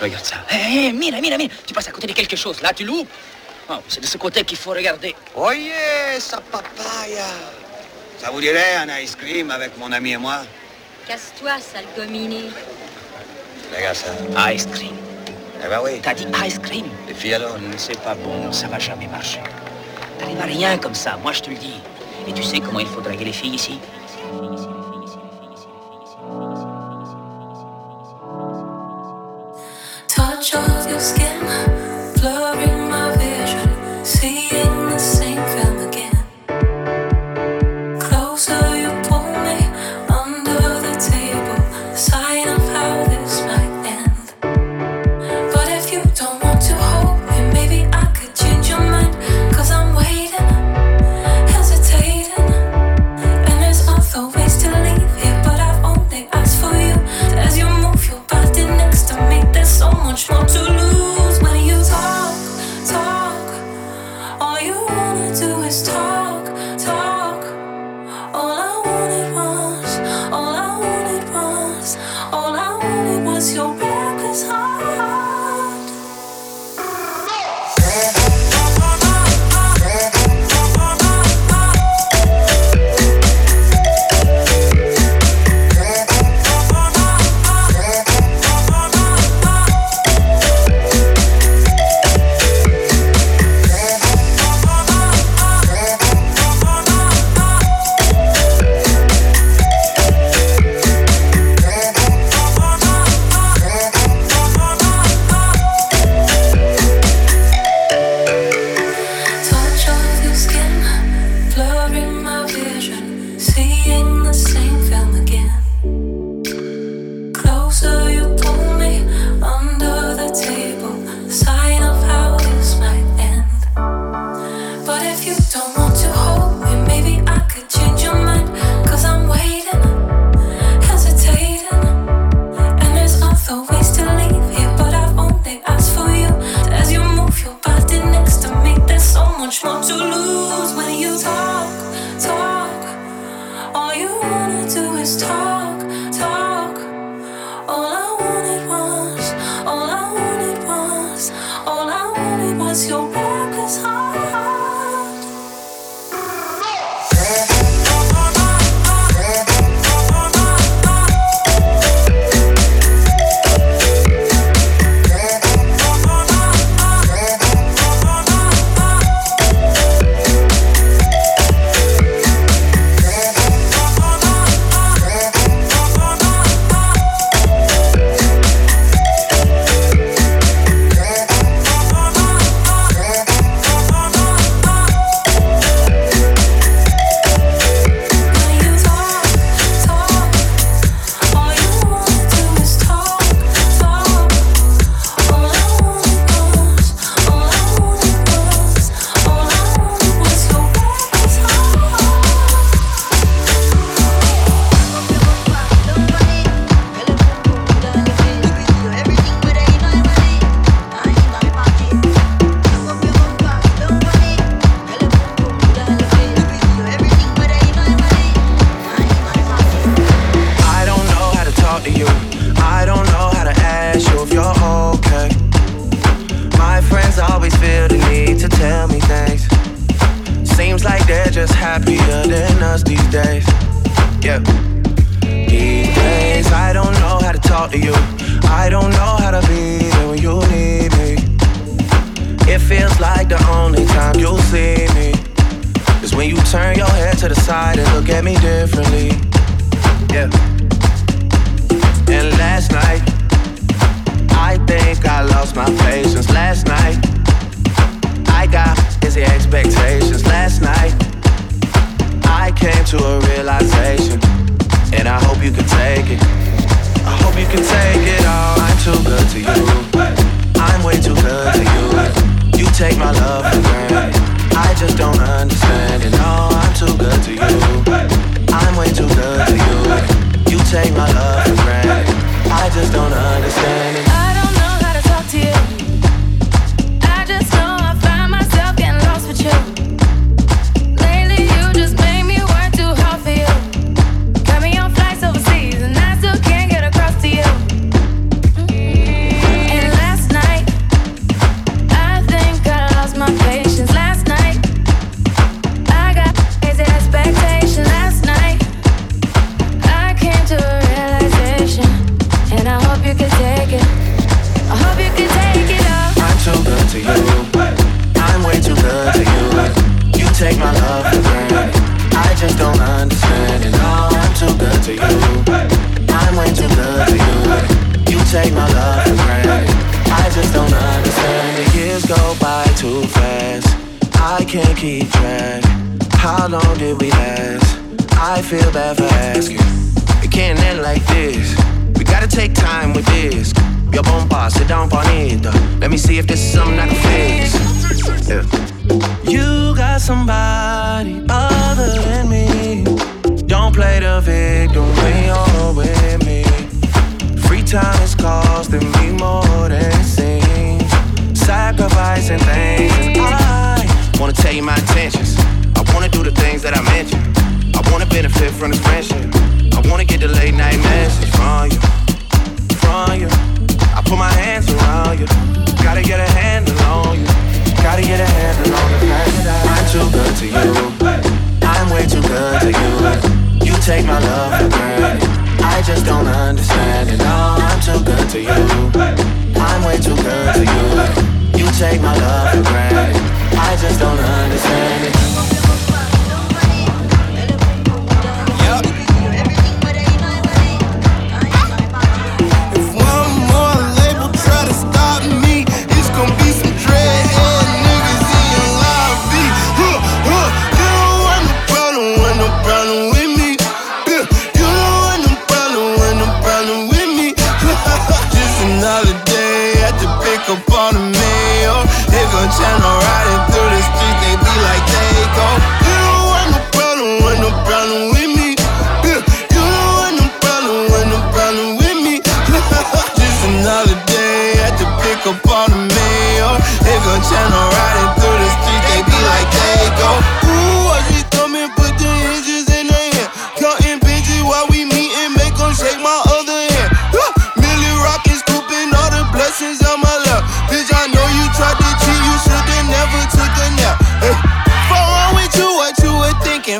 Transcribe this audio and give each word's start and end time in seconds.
Regarde 0.00 0.24
ça. 0.24 0.36
Hé, 0.50 0.54
hey, 0.54 0.86
hey, 0.86 0.92
mira, 0.92 1.20
mira, 1.20 1.36
mira. 1.36 1.52
Tu 1.66 1.74
passes 1.74 1.88
à 1.88 1.92
côté 1.92 2.06
de 2.06 2.12
quelque 2.12 2.36
chose. 2.36 2.60
Là, 2.62 2.72
tu 2.72 2.84
loupes. 2.84 3.08
Oh, 3.68 3.74
c'est 3.86 4.00
de 4.00 4.06
ce 4.06 4.16
côté 4.16 4.42
qu'il 4.44 4.56
faut 4.56 4.70
regarder. 4.70 5.14
Oh 5.36 5.50
yeah, 5.52 6.18
sa 6.18 6.38
papaya. 6.40 7.26
Ça 8.18 8.30
vous 8.30 8.40
dirait 8.40 8.76
un 8.76 8.98
ice 8.98 9.14
cream 9.14 9.50
avec 9.50 9.76
mon 9.78 9.92
ami 9.92 10.12
et 10.12 10.16
moi? 10.16 10.42
Casse-toi, 11.06 11.52
sale 11.60 11.84
gominé. 11.96 12.44
Regarde 13.76 13.96
ça. 13.96 14.52
Ice 14.52 14.66
cream. 14.66 14.96
Eh 15.64 15.68
ben 15.68 15.80
oui. 15.84 16.00
T'as 16.02 16.14
dit 16.14 16.26
ice 16.46 16.58
cream? 16.58 16.86
Les 17.06 17.14
filles, 17.14 17.34
alors? 17.34 17.56
Hmm, 17.56 17.72
c'est 17.76 18.00
pas 18.00 18.14
bon, 18.14 18.50
ça 18.52 18.66
va 18.66 18.78
jamais 18.78 19.06
marcher. 19.06 19.40
T'arrives 20.18 20.40
à 20.40 20.44
rien 20.44 20.78
comme 20.78 20.94
ça, 20.94 21.16
moi 21.22 21.32
je 21.32 21.40
te 21.40 21.50
le 21.50 21.56
dis. 21.56 21.80
Et 22.26 22.32
tu 22.32 22.42
sais 22.42 22.60
comment 22.60 22.80
il 22.80 22.86
faut 22.86 23.00
draguer 23.00 23.24
les 23.24 23.32
filles 23.32 23.54
ici? 23.54 23.78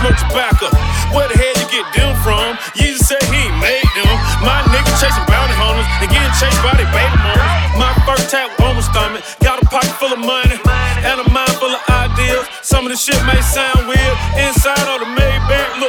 smoke 0.00 0.16
tobacco. 0.16 0.66
Where 1.12 1.28
the 1.28 1.36
hell 1.36 1.56
you 1.60 1.68
get 1.68 1.86
them 1.92 2.16
from? 2.24 2.56
Jesus 2.72 3.04
said 3.04 3.20
he 3.28 3.36
ain't 3.36 3.58
made 3.60 3.84
them. 3.92 4.16
My 4.40 4.64
nigga 4.72 4.88
chasing 4.96 5.26
bounty 5.28 5.56
hunters 5.60 5.84
and 6.00 6.08
getting 6.08 6.34
chased 6.40 6.60
by 6.64 6.72
their 6.80 6.88
baby 6.90 7.16
mamas. 7.20 7.52
My 7.76 7.92
first 8.08 8.32
tap 8.32 8.48
on 8.64 8.76
my 8.76 8.84
stomach, 8.84 9.22
got 9.44 9.60
a 9.60 9.66
pocket 9.68 9.92
full 10.00 10.12
of 10.12 10.20
money 10.20 10.56
and 11.04 11.20
a 11.20 11.26
mind 11.30 11.52
full 11.60 11.72
of 11.72 11.82
ideas. 11.88 12.48
Some 12.64 12.88
of 12.88 12.90
the 12.92 12.98
shit 12.98 13.20
may 13.28 13.40
sound 13.44 13.88
weird. 13.88 14.16
Inside 14.40 14.84
of 14.88 15.04
the 15.04 15.10
Maybach 15.16 15.79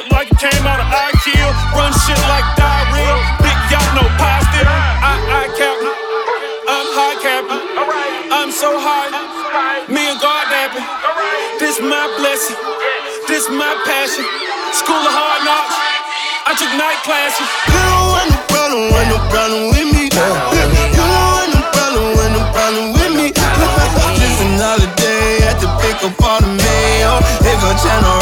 passion. 13.86 14.26
School 14.74 15.00
of 15.00 15.14
hard 15.14 15.42
knocks. 15.48 15.76
I 16.48 16.52
took 16.58 16.72
night 16.76 17.00
classes. 17.08 17.48
You 17.72 17.80
don't 17.80 18.08
want 18.12 18.28
no 18.32 18.40
problem, 18.52 18.82
want 18.92 19.08
no 19.08 19.20
problem 19.32 19.62
with 19.72 19.88
me. 19.94 20.04
You 20.08 20.16
don't 20.16 20.36
want 21.00 21.50
no 21.56 21.62
problem, 21.72 22.06
want 22.18 22.32
no 22.36 22.44
problem 22.52 22.86
with 22.98 23.14
me. 23.16 23.28
Just 24.20 24.40
another 24.52 24.90
day 25.00 25.46
at 25.48 25.58
the 25.64 25.70
pick 25.80 26.00
up 26.04 26.16
all 26.22 26.42
the 26.42 26.52
mail. 26.52 27.14
They 27.44 27.56
gon' 27.60 27.78
channel 27.80 28.21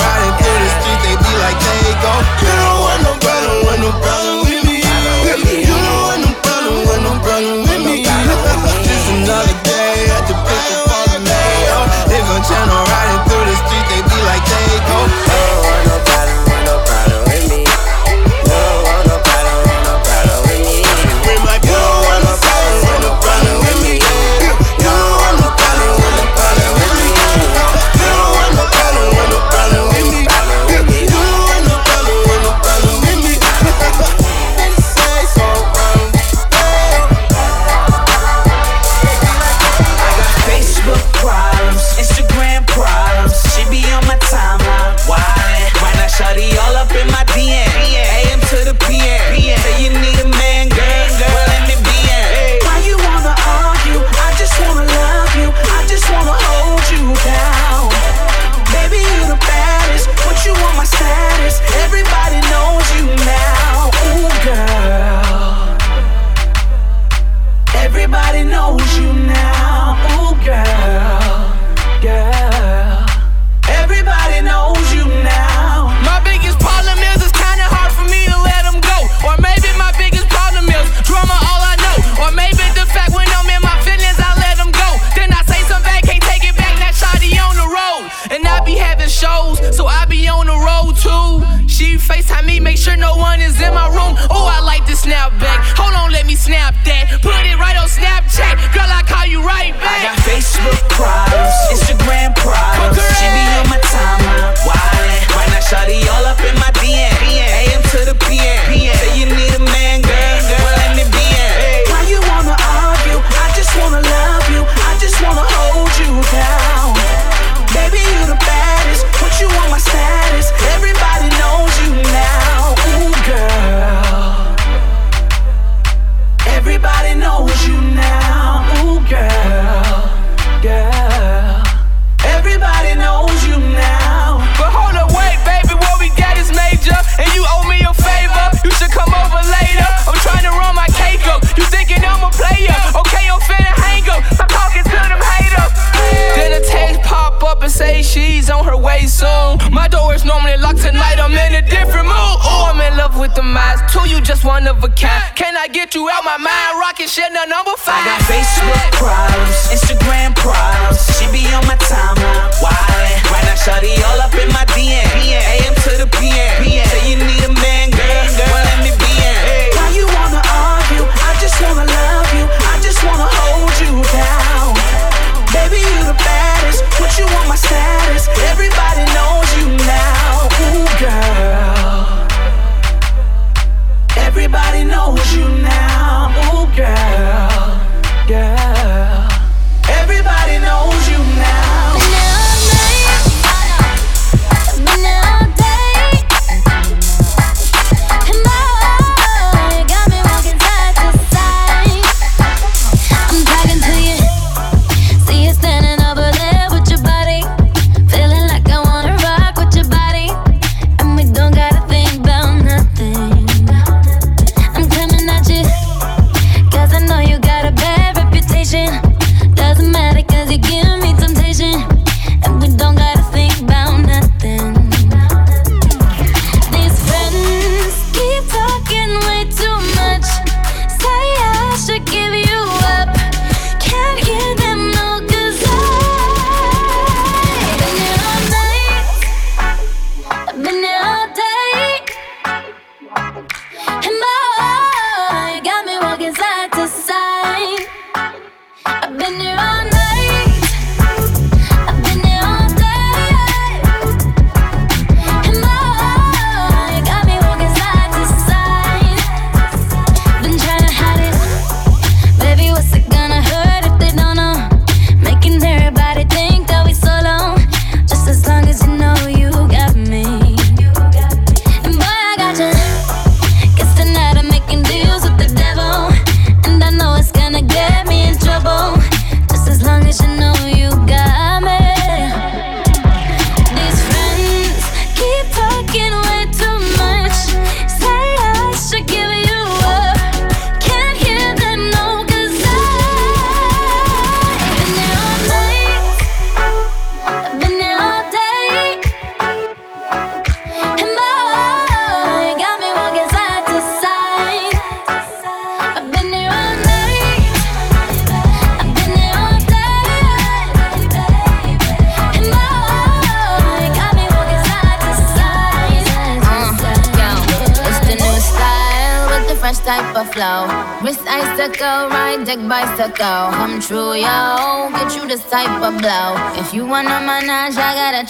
yeah 188.29 188.58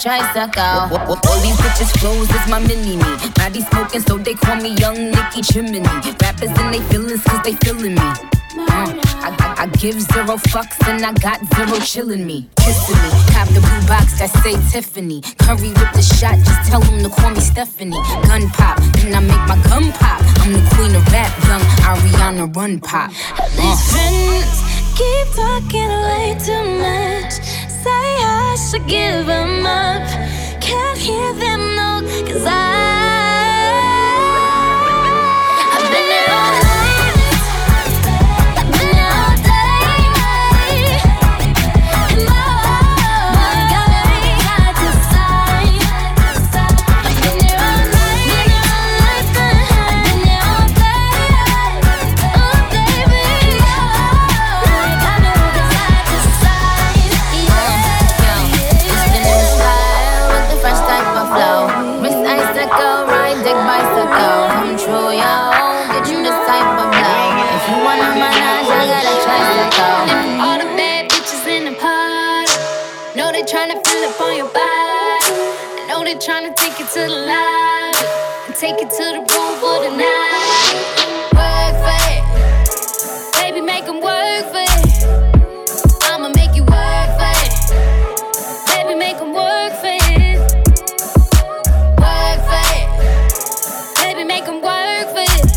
try 0.01 0.19
suck 0.33 0.57
out. 0.57 0.91
All 0.91 1.39
these 1.41 1.57
bitches 1.57 1.91
clothes 1.99 2.29
is 2.29 2.47
my 2.47 2.59
mini 2.59 2.95
me. 2.95 3.31
Body 3.35 3.61
smoking, 3.61 4.01
so 4.01 4.17
they 4.17 4.33
call 4.33 4.55
me 4.55 4.75
Young 4.75 5.11
Nicki 5.11 5.41
Chimney. 5.41 5.81
Rappers 5.81 6.49
and 6.55 6.73
they 6.73 6.81
feelings, 6.89 7.23
cause 7.23 7.43
they 7.43 7.53
feeling 7.53 7.95
me. 7.95 8.09
Mm. 8.55 8.65
I, 8.69 9.35
I, 9.39 9.63
I, 9.63 9.65
give 9.77 9.99
zero 10.01 10.35
fucks 10.51 10.79
and 10.87 11.05
I 11.05 11.13
got 11.13 11.39
zero 11.53 11.79
chillin' 11.79 12.25
me. 12.25 12.49
Kissin' 12.57 12.95
me, 12.95 13.09
pop 13.31 13.47
the 13.49 13.61
blue 13.61 13.87
box 13.87 14.17
that 14.19 14.31
say 14.41 14.55
Tiffany. 14.71 15.21
Curry 15.37 15.69
with 15.69 15.93
the 15.93 16.01
shot, 16.01 16.35
just 16.39 16.69
tell 16.69 16.81
them 16.81 17.03
to 17.03 17.09
call 17.09 17.31
me 17.31 17.41
Stephanie. 17.41 18.01
Gun 18.27 18.49
pop, 18.49 18.79
and 19.03 19.15
I 19.15 19.19
make 19.19 19.45
my 19.47 19.59
gun 19.67 19.91
pop. 19.93 20.21
I'm 20.41 20.53
the 20.53 20.63
queen 20.75 20.95
of 20.95 21.05
rap, 21.11 21.31
young 21.47 21.61
Ariana 21.85 22.55
Run 22.55 22.79
Pop. 22.79 23.11
Uh. 23.37 23.47
These 23.55 23.81
friends 23.91 24.49
keep 24.97 25.27
talking 25.35 25.89
way 25.89 26.35
too 26.39 26.63
much 26.81 27.68
say 27.83 27.89
I 27.89 28.57
should 28.69 28.85
give 28.87 29.25
them 29.25 29.65
up. 29.65 30.05
Can't 30.61 30.97
hear 30.97 31.33
them, 31.33 31.61
no, 31.75 32.01
cause 32.27 32.45
I. 32.45 32.88
to 78.89 78.95
the 78.97 79.19
room 79.19 79.53
for 79.61 79.77
the 79.83 79.91
night. 79.95 80.73
Work 81.37 81.75
for 81.85 81.99
it. 82.09 82.21
Baby, 83.35 83.61
make 83.61 83.85
them 83.85 84.01
work 84.01 84.45
for 84.49 84.65
it. 84.65 85.03
I'ma 86.09 86.29
make 86.29 86.55
you 86.55 86.63
work 86.63 87.09
for 87.19 87.29
it. 87.37 87.53
Baby, 88.65 88.95
work 88.97 89.73
for 89.77 89.93
it. 89.93 90.41
Work 92.01 92.39
for 92.49 92.63
it. 92.73 92.89
Baby, 94.01 94.23
work 94.25 95.07
for 95.13 95.25
it. 95.37 95.49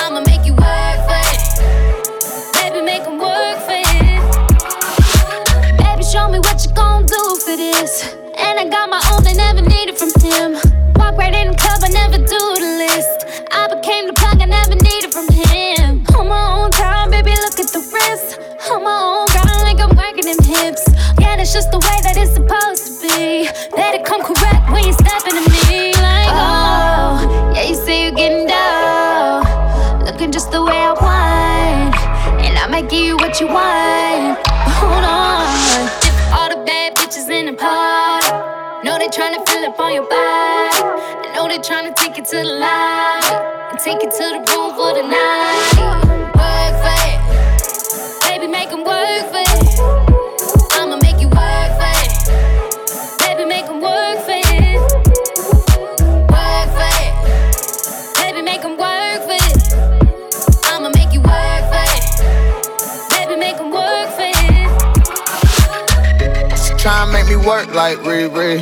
I'ma 0.00 0.20
make 0.24 0.46
you 0.46 0.54
work 0.54 0.98
for 1.04 1.20
it. 1.28 1.40
Baby, 2.54 2.80
work 3.20 3.58
for 3.68 3.76
it. 3.76 4.22
Baby, 5.76 6.02
show 6.02 6.28
me 6.30 6.38
what 6.38 6.64
you 6.64 6.72
gon' 6.72 7.04
do 7.04 7.36
for 7.44 7.54
this. 7.54 8.14
And 8.38 8.58
I 8.58 8.66
got 8.70 8.88
my 8.88 9.02
own, 9.12 9.22
they 9.24 9.34
never 9.34 9.60
need 9.60 9.90
it 9.90 9.98
from 9.98 10.10
him. 10.22 10.63
it's 21.44 21.52
just 21.52 21.70
the 21.70 21.78
way 21.78 21.98
that 22.00 22.16
it's 22.16 22.32
supposed 22.32 22.88
to 22.88 22.92
be. 23.04 23.44
Let 23.76 23.92
it 23.92 24.02
come 24.02 24.24
correct 24.24 24.64
when 24.72 24.80
you 24.80 24.94
step 24.96 25.28
into 25.28 25.44
me. 25.68 25.92
Like, 25.92 26.32
oh, 26.32 27.52
yeah, 27.52 27.68
you 27.68 27.74
say 27.74 28.04
you're 28.04 28.16
getting 28.16 28.48
down. 28.48 29.44
Looking 30.08 30.32
just 30.32 30.50
the 30.52 30.64
way 30.64 30.72
I 30.72 30.96
want. 30.96 31.92
And 32.40 32.56
I 32.56 32.66
might 32.66 32.88
give 32.88 33.04
you 33.04 33.16
what 33.18 33.38
you 33.44 33.48
want. 33.48 34.40
Hold 34.80 35.04
on. 35.04 35.44
If 36.08 36.16
all 36.32 36.48
the 36.48 36.64
bad 36.64 36.96
bitches 36.96 37.28
in 37.28 37.44
the 37.44 37.52
party 37.52 38.24
know 38.80 38.96
they're 38.96 39.12
trying 39.12 39.36
to 39.36 39.44
fill 39.44 39.68
up 39.68 39.78
on 39.78 39.92
your 39.92 40.08
body. 40.08 40.80
I 40.80 41.32
know 41.36 41.44
they're 41.46 41.60
trying 41.60 41.92
to 41.92 41.94
take 42.00 42.16
it 42.16 42.24
to 42.32 42.36
the 42.40 42.56
light. 42.56 43.68
And 43.68 43.78
take 43.84 44.00
it 44.00 44.16
to 44.16 44.24
the 44.32 44.40
room 44.48 44.72
for 44.80 44.96
the 44.96 45.04
night. 45.04 45.76
Work 46.40 46.72
for 46.80 46.96
it. 47.04 47.20
Baby, 48.24 48.48
make 48.48 48.70
them 48.70 48.80
work 48.80 49.28
for 49.28 49.43
it. 49.43 49.43
Make 67.24 67.38
me 67.38 67.46
work 67.46 67.72
like 67.74 67.98
Riri. 67.98 68.60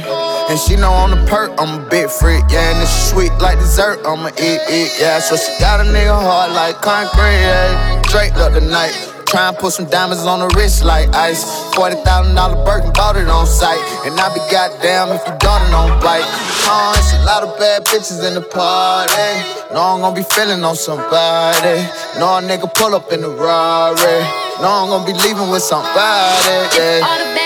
And 0.50 0.58
she 0.58 0.76
know 0.76 0.90
on 0.90 1.10
the 1.10 1.26
perk, 1.26 1.52
I'm 1.58 1.80
a 1.80 1.88
big 1.88 2.10
freak, 2.10 2.44
yeah. 2.50 2.72
And 2.72 2.82
it's 2.82 3.10
sweet 3.10 3.32
like 3.40 3.58
dessert, 3.58 4.00
I'ma 4.04 4.28
eat, 4.38 4.60
eat, 4.70 4.92
yeah. 5.00 5.20
So 5.20 5.36
she 5.36 5.50
got 5.58 5.80
a 5.80 5.84
nigga 5.84 6.14
hard 6.14 6.52
like 6.52 6.80
concrete, 6.82 7.42
yeah. 7.42 8.02
Drake 8.02 8.34
up 8.36 8.52
tonight. 8.52 8.92
Try 9.26 9.48
and 9.48 9.56
put 9.56 9.72
some 9.72 9.86
diamonds 9.86 10.24
on 10.24 10.40
the 10.40 10.54
wrist 10.56 10.84
like 10.84 11.08
ice. 11.14 11.44
$40,000 11.72 12.66
Birkin, 12.66 12.92
bought 12.92 13.16
it 13.16 13.28
on 13.28 13.46
site. 13.46 13.80
And 14.04 14.18
I 14.20 14.28
be 14.34 14.40
goddamn 14.52 15.08
if 15.08 15.26
you 15.26 15.32
daughter 15.38 15.70
don't 15.70 15.96
bite. 16.02 16.26
Oh, 16.68 16.92
it's 16.98 17.14
a 17.14 17.24
lot 17.24 17.42
of 17.42 17.58
bad 17.58 17.84
bitches 17.86 18.26
in 18.28 18.34
the 18.34 18.42
party. 18.42 19.32
No, 19.72 19.96
I'm 19.96 20.00
gonna 20.02 20.14
be 20.14 20.22
feeling 20.22 20.62
on 20.64 20.76
somebody. 20.76 21.80
No, 22.18 22.36
a 22.36 22.42
nigga 22.42 22.68
pull 22.74 22.94
up 22.94 23.10
in 23.10 23.22
the 23.22 23.30
Rari. 23.30 24.20
No, 24.60 24.68
I'm 24.68 24.90
gonna 24.90 25.06
be 25.06 25.14
leaving 25.14 25.48
with 25.48 25.62
somebody, 25.62 26.68
yeah. 26.76 27.41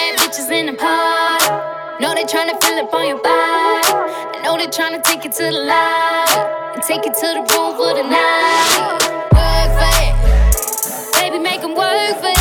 In 0.69 0.77
the. 0.77 2.01
Know 2.01 2.15
they 2.15 2.25
tryna 2.25 2.61
fill 2.63 2.79
up 2.79 2.93
on 2.95 3.07
your 3.07 3.19
body. 3.23 3.89
I 4.35 4.41
know 4.43 4.57
they 4.57 4.67
tryna 4.67 5.03
take 5.03 5.25
it 5.25 5.33
to 5.33 5.45
the 5.45 5.51
light 5.51 6.73
and 6.75 6.83
take 6.83 7.07
it 7.07 7.15
to 7.15 7.27
the 7.27 7.41
room 7.55 7.77
for 7.77 7.95
the 7.95 8.03
night. 8.03 8.99
Work 9.37 9.71
for 9.79 9.91
it, 10.03 11.15
baby, 11.15 11.39
make 11.39 11.63
'em 11.63 11.75
work 11.75 12.21
for 12.21 12.29
it. 12.29 12.36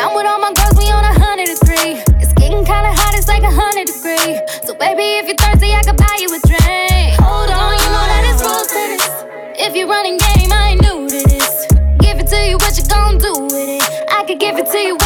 I'm 0.00 0.14
with 0.16 0.24
all 0.24 0.40
my 0.40 0.50
girls, 0.56 0.78
we 0.78 0.88
on 0.88 1.04
a 1.04 1.12
hundred 1.12 1.60
degree. 1.60 2.00
It's 2.24 2.32
getting 2.32 2.64
kinda 2.64 2.88
hot, 2.88 3.12
it's 3.12 3.28
like 3.28 3.42
a 3.42 3.52
hundred 3.52 3.84
degree. 3.84 4.40
So 4.64 4.72
baby, 4.72 5.20
if 5.20 5.28
you're 5.28 5.36
thirsty, 5.36 5.76
I 5.76 5.82
could 5.84 6.00
buy 6.00 6.16
you 6.16 6.32
a 6.32 6.40
drink. 6.48 7.20
Hold 7.20 7.52
on, 7.52 7.76
you 7.76 7.88
know 7.92 8.06
that 8.08 8.24
it's 8.24 8.40
rules 8.40 8.72
to 8.72 8.80
this. 8.96 9.04
If 9.60 9.76
you're 9.76 9.88
running 9.88 10.16
game, 10.16 10.48
I 10.56 10.72
ain't 10.72 10.80
new 10.80 11.04
to 11.04 11.20
this. 11.28 11.68
Give 12.00 12.16
it 12.16 12.28
to 12.32 12.40
you, 12.48 12.56
what 12.56 12.72
you 12.80 12.84
gon' 12.88 13.18
do 13.18 13.44
with 13.44 13.68
it? 13.76 13.84
I 14.08 14.24
could 14.24 14.40
give 14.40 14.56
it 14.56 14.72
to 14.72 14.78
you, 14.80 14.96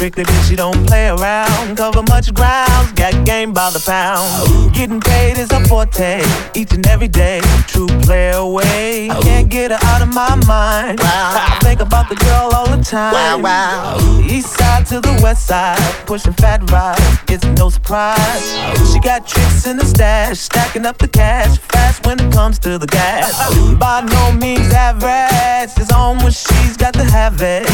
Strictly 0.00 0.24
bitch, 0.24 0.48
she 0.48 0.56
don't 0.56 0.86
play 0.86 1.08
around. 1.08 1.76
Cover 1.76 2.02
much 2.08 2.32
ground, 2.32 2.96
got 2.96 3.12
game 3.26 3.52
by 3.52 3.68
the 3.68 3.80
pound. 3.80 4.72
Getting 4.72 4.98
paid 4.98 5.36
is 5.36 5.52
a 5.52 5.60
forte, 5.68 6.24
each 6.54 6.72
and 6.72 6.86
every 6.86 7.06
day. 7.06 7.42
True 7.66 7.86
play 8.04 8.30
away. 8.30 9.10
Can't 9.20 9.50
get 9.50 9.72
her 9.72 9.78
out 9.82 10.00
of 10.00 10.08
my 10.08 10.36
mind. 10.46 11.00
I 11.02 11.58
think 11.62 11.80
about 11.80 12.08
the 12.08 12.14
girl 12.14 12.48
all 12.54 12.74
the 12.74 12.82
time. 12.82 13.12
Wow, 13.12 13.38
wow. 13.40 14.20
East 14.22 14.56
side 14.58 14.86
to 14.86 15.02
the 15.02 15.20
west 15.22 15.46
side, 15.46 15.78
pushing 16.06 16.32
fat 16.32 16.70
rides. 16.70 17.18
It's 17.28 17.44
no 17.60 17.68
surprise. 17.68 18.42
She 18.90 19.00
got 19.00 19.28
tricks 19.28 19.66
in 19.66 19.76
the 19.76 19.84
stash, 19.84 20.38
stacking 20.38 20.86
up 20.86 20.96
the 20.96 21.08
cash 21.08 21.58
fast 21.58 22.06
when 22.06 22.18
it 22.18 22.32
comes 22.32 22.58
to 22.60 22.78
the 22.78 22.86
gas. 22.86 23.36
By 23.78 24.00
no 24.00 24.32
means 24.32 24.72
average, 24.72 25.30
it's 25.62 25.92
on 25.92 26.16
when 26.18 26.32
she's 26.32 26.76
got 26.76 26.94
to 26.94 27.04
have 27.04 27.40
it. 27.42 27.66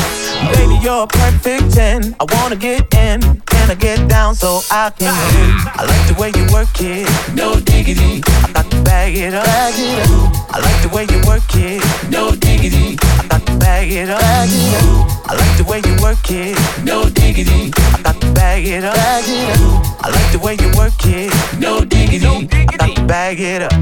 Baby, 0.54 0.78
you're 0.82 1.04
a 1.04 1.06
perfect 1.06 1.74
10. 1.74 2.16
I 2.18 2.24
wanna 2.34 2.56
get 2.56 2.92
in, 2.94 3.20
can 3.46 3.70
I 3.70 3.74
get 3.74 4.08
down 4.08 4.34
so 4.34 4.60
I 4.70 4.90
can 4.90 5.06
win? 5.06 5.50
I 5.78 5.84
like 5.86 6.06
the 6.08 6.20
way 6.20 6.32
you 6.34 6.52
work 6.52 6.68
it, 6.80 7.06
no 7.34 7.60
diggity. 7.60 8.22
I 8.42 8.52
got 8.52 8.70
to 8.70 8.82
bag 8.82 9.16
it 9.16 9.34
up. 9.34 9.46
I 9.46 10.58
like 10.58 10.82
the 10.82 10.90
way 10.92 11.06
you 11.10 11.20
work 11.26 11.42
it, 11.54 12.10
no 12.10 12.34
diggity. 12.34 12.98
I 13.20 13.26
got 13.28 13.45
to 13.66 13.72
bag 13.72 13.90
it 13.90 14.10
up. 14.10 14.20
I 14.22 15.34
like 15.34 15.56
the 15.58 15.64
way 15.64 15.80
you 15.84 15.96
work 16.02 16.30
it, 16.30 16.56
no 16.84 17.08
diggity. 17.08 17.72
I 17.94 18.00
got 18.02 18.20
to 18.20 18.32
bag 18.32 18.66
it 18.66 18.84
up. 18.84 18.96
I 18.96 20.08
like 20.08 20.32
the 20.32 20.38
way 20.38 20.56
you 20.60 20.70
work 20.76 20.94
it, 21.04 21.32
no 21.58 21.84
diggity. 21.84 22.26
I 22.26 22.76
got 22.76 22.96
to 22.96 23.04
bag 23.06 23.40
it 23.40 23.62
up. 23.62 23.72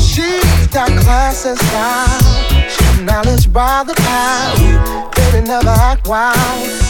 She's 0.00 0.66
got 0.68 0.88
class 1.02 1.44
and 1.44 1.58
style. 1.58 2.20
She's 2.68 3.00
knowledge 3.02 3.52
by 3.52 3.84
the 3.84 3.94
pound. 3.94 5.14
Baby 5.14 5.46
never 5.46 5.68
act 5.68 6.08
wild. 6.08 6.36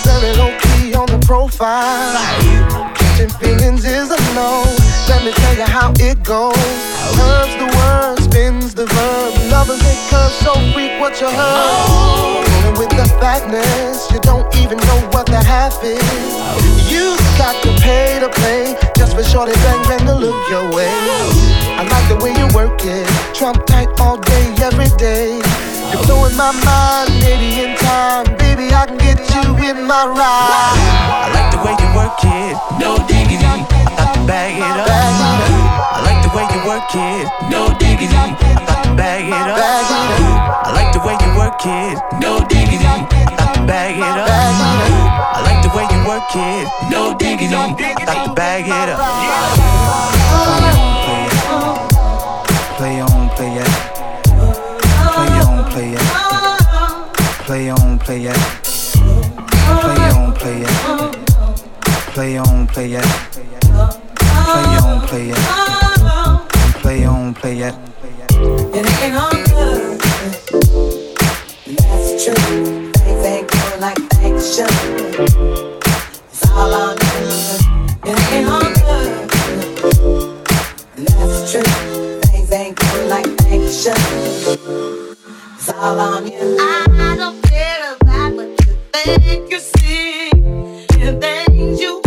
Very 0.05 0.33
low 0.37 0.57
key 0.61 0.95
on 0.95 1.07
the 1.07 1.19
profile. 1.27 2.15
Catching 2.95 3.31
feelings 3.41 3.85
is 3.85 4.11
a 4.11 4.21
no. 4.35 4.63
Let 5.09 5.25
me 5.25 5.33
tell 5.33 5.57
you 5.57 5.65
how 5.65 5.93
it 5.99 6.23
goes. 6.23 6.55
Curves 7.17 7.57
the 7.59 7.69
word, 7.77 8.19
spins 8.23 8.75
the 8.75 8.87
verb. 8.87 9.51
Lovers 9.51 9.81
they 9.81 9.99
curve 10.09 10.33
so 10.45 10.55
freak 10.73 11.01
what 11.01 11.21
you 11.21 11.29
heard. 11.29 12.20
Rolling 12.21 12.79
with 12.79 12.93
the 12.97 13.07
fatness, 13.21 14.11
you 14.13 14.21
don't 14.21 14.47
even 14.57 14.79
know 14.79 15.01
what 15.13 15.27
the 15.27 15.43
half 15.43 15.83
is. 15.83 16.01
You 16.91 17.17
got 17.39 17.57
to 17.65 17.71
pay 17.81 18.21
to 18.21 18.29
play 18.29 18.77
just 18.97 19.17
for 19.17 19.25
shorty 19.25 19.53
bang 19.65 19.83
bang 19.89 20.05
to 20.07 20.15
look 20.15 20.37
your 20.51 20.69
way. 20.75 20.93
I 21.81 21.83
like 21.89 22.07
the 22.13 22.19
way 22.23 22.33
you 22.37 22.47
work 22.55 22.81
it, 22.85 23.09
trump 23.35 23.65
tight 23.67 23.89
all 24.01 24.19
day, 24.19 24.55
every 24.61 24.91
day. 24.99 25.41
You're 25.91 26.05
blowing 26.07 26.37
my 26.37 26.53
mind, 26.63 27.11
maybe 27.19 27.65
in 27.65 27.75
time, 27.79 28.27
baby 28.39 28.71
I 28.71 28.87
can 28.87 28.99
get 28.99 29.19
you 29.35 29.57
in 29.65 29.87
my 29.89 30.05
ride. 30.07 30.79
I 31.25 31.29
like 31.35 31.51
the 31.51 31.61
way 31.65 31.75
you 31.75 31.89
work 31.97 32.21
it, 32.23 32.55
no 32.79 32.95
diggity. 33.09 33.43
I 33.43 33.91
got 33.99 34.15
to 34.15 34.21
bag 34.29 34.55
it 34.55 34.63
up. 34.63 34.87
I 34.87 35.99
like 36.07 36.21
the 36.23 36.31
way 36.37 36.45
you 36.47 36.61
work 36.69 36.87
it, 36.95 37.27
no 37.51 37.75
diggity. 37.81 38.15
I 38.15 38.63
got 38.69 38.85
to 38.85 38.95
bag 38.95 39.27
it 39.27 39.35
up. 39.35 39.59
I 39.59 40.71
like 40.79 40.93
the 40.95 41.01
way 41.03 41.17
it, 41.67 41.99
no 42.21 42.41
diggity. 42.49 42.85
I 42.87 43.37
got 43.37 43.55
to 43.55 43.67
bag 43.67 43.97
it 43.97 44.03
up. 44.03 44.29
I 44.29 45.43
like 45.45 45.63
the 45.63 45.69
way 45.77 45.85
you 45.91 46.01
work 46.09 46.25
it, 46.35 46.69
no 46.91 47.17
diggity. 47.19 47.55
I 47.55 48.05
got 48.05 48.27
to 48.27 48.33
bag 48.35 48.67
it 48.67 48.89
up. 48.89 49.01
Play 52.77 53.01
on, 53.01 53.29
play 53.37 53.57
it. 53.57 53.69
Play 55.15 55.31
on, 55.41 55.65
play 55.71 55.93
it. 55.93 56.07
Play 57.45 57.71
on, 57.71 57.99
play 57.99 58.25
it. 58.25 58.37
Play 59.83 59.99
on, 60.01 60.33
play 60.35 60.63
it. 60.63 60.77
Play 62.15 62.39
on, 62.39 62.67
play 62.67 62.93
it. 62.95 63.05
Play 64.47 64.77
on, 64.79 65.01
play 65.07 65.31
it. 65.31 65.37
Play 66.81 67.05
on, 67.05 67.35
play 67.35 67.59
it. 67.61 67.75
It 68.73 69.03
ain't 69.03 69.17
on 69.17 69.31
good. 69.31 69.50
Things 72.21 73.25
ain't 73.25 73.49
going 73.51 73.81
like. 73.81 73.97
It's 74.21 74.61
all 76.51 76.75
on. 76.75 76.99
It 78.05 78.19
ain't 78.33 78.47
on 78.47 78.75
good. 78.75 79.31
That's. 80.99 81.53
Things 82.29 82.53
ain't 82.53 82.77
going 82.79 83.09
like. 83.09 83.27
It's 83.47 83.87
all 85.71 85.99
all 85.99 85.99
on 85.99 86.27
you. 86.27 86.59
I 86.61 87.17
don't 87.17 87.43
care 87.45 87.97
about 87.99 88.35
what 88.35 88.67
you 88.67 88.77
think 88.93 89.51
you 89.51 89.59
see. 89.59 90.29
The 90.31 91.17
things 91.19 91.81
you 91.81 92.00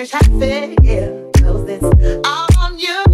Can't 0.00 0.12
you 0.14 0.18
try 0.18 0.22
to? 0.40 1.30
Cause 1.42 1.68
it's 1.68 1.84
on 1.84 2.78
you. 2.78 3.04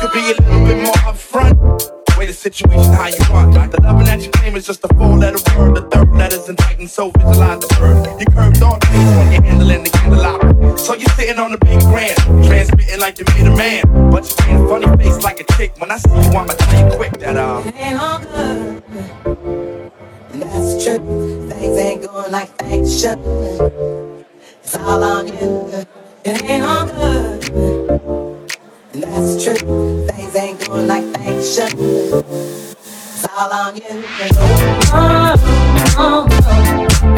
Could 0.00 0.12
be 0.12 0.18
a 0.18 0.34
little 0.42 0.66
bit 0.66 0.82
more 0.82 0.94
upfront. 1.06 2.18
Way 2.18 2.26
the 2.26 2.32
situation 2.32 2.92
how 2.92 3.06
you 3.06 3.18
want. 3.30 3.70
The 3.70 3.80
loving 3.82 4.06
that 4.06 4.24
you 4.24 4.32
claim 4.32 4.56
is 4.56 4.66
just 4.66 4.82
a 4.82 4.88
four 4.94 5.16
letter 5.16 5.38
word. 5.56 5.76
The 5.76 5.82
third 5.82 6.12
letter's 6.12 6.48
entitled, 6.48 6.90
so 6.90 7.10
visualize 7.10 7.60
the 7.60 7.68
bird. 7.78 8.20
You 8.20 8.26
curved 8.34 8.60
on 8.64 8.80
things 8.80 9.16
when 9.16 9.32
you're 9.32 9.42
handling 9.42 9.84
the 9.84 9.90
candelabra. 9.90 10.76
So 10.76 10.94
you're 10.94 11.08
sitting 11.10 11.38
on 11.38 11.52
the 11.52 11.58
big 11.58 11.78
grand, 11.82 12.18
transmitting 12.44 12.98
like 12.98 13.20
you 13.20 13.26
made 13.36 13.46
a 13.46 13.56
man. 13.56 14.10
But 14.10 14.26
you're 14.26 14.46
being 14.48 14.66
funny 14.66 15.04
face 15.04 15.22
like 15.22 15.38
a 15.38 15.44
chick. 15.52 15.78
When 15.78 15.92
I 15.92 15.98
see 15.98 16.10
you, 16.10 16.36
I'ma 16.36 16.54
tell 16.54 16.90
you 16.90 16.96
quick 16.96 17.12
that 17.20 17.36
uh. 17.36 17.62
It 17.64 17.76
ain't 17.76 18.00
all 18.00 18.18
good. 18.18 18.82
And 20.32 20.42
that's 20.42 20.84
true. 20.84 21.48
Things 21.48 21.78
ain't 21.78 22.02
going 22.10 22.32
like 22.32 22.48
things 22.56 23.00
should. 23.00 24.05
It's 24.66 24.74
all 24.78 25.04
on 25.04 25.28
you. 25.28 25.70
It 26.24 26.42
ain't 26.50 26.64
all 26.64 26.86
good. 26.86 27.50
And 28.94 29.02
that's 29.04 29.44
true. 29.44 30.04
Things 30.08 30.34
ain't 30.34 30.66
going 30.66 30.88
like 30.88 31.04
they 31.12 31.40
should. 31.40 31.72
It's 31.78 33.26
all 33.28 33.52
on 33.52 33.76
you. 33.76 33.84
Oh, 34.90 35.36
oh, 35.96 36.26
You 37.04 37.15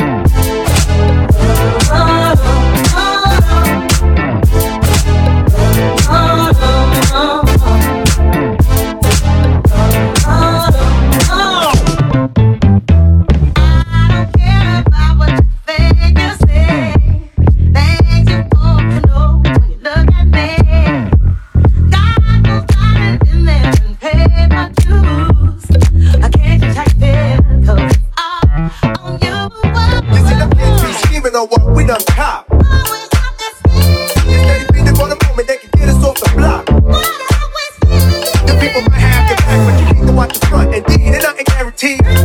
nothing 41.96 42.17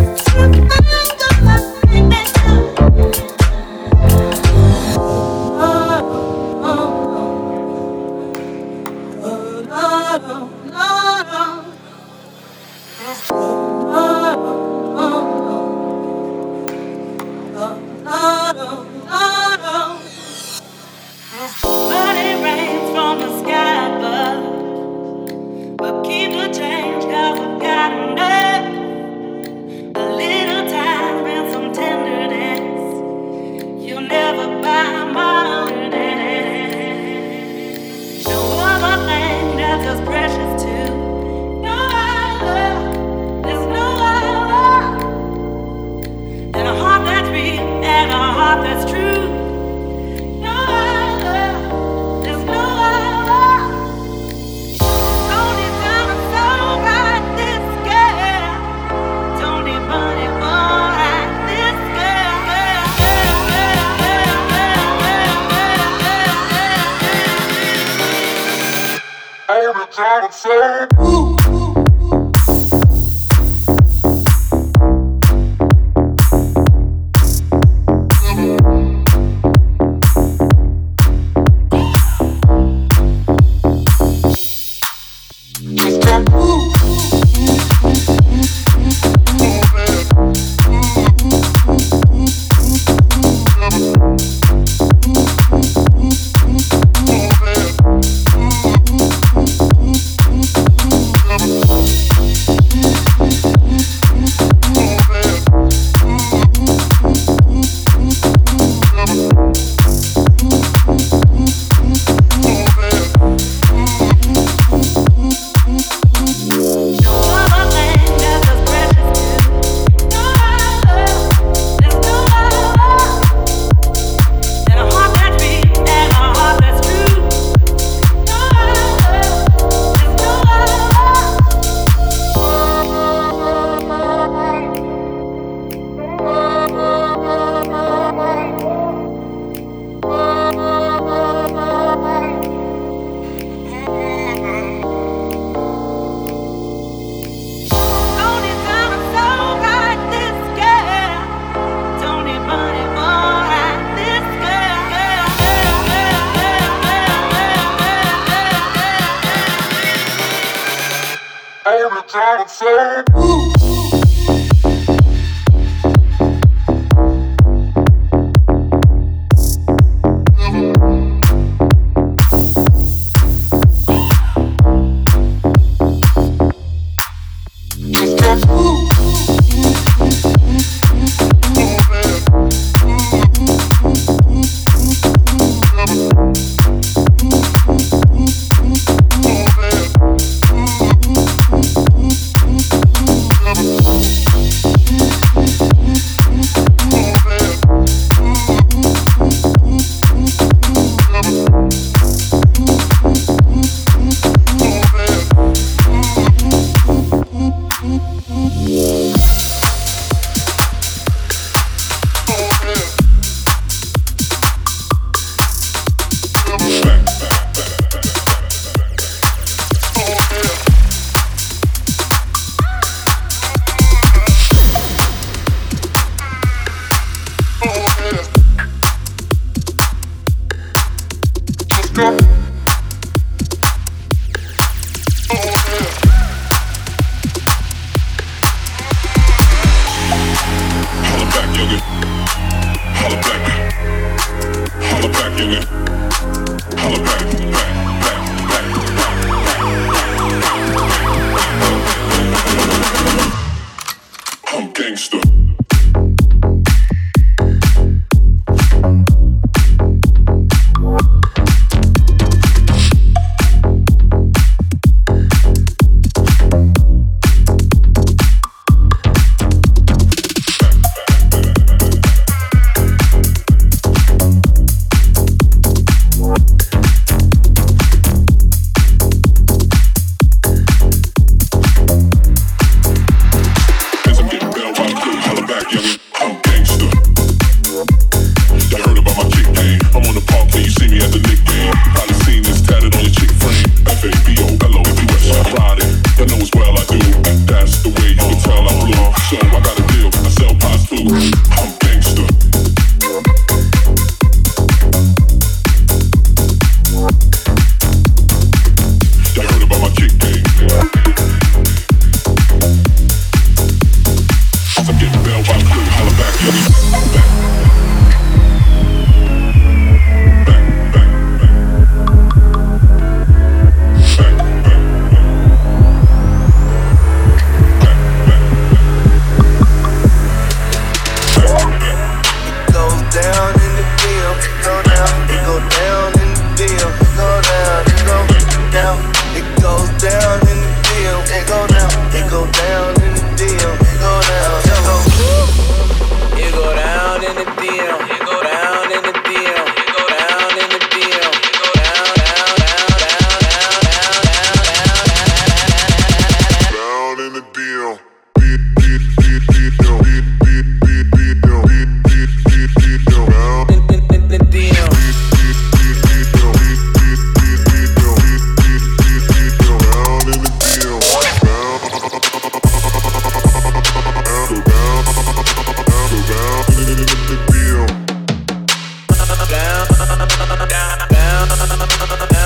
Holla 231.95 232.32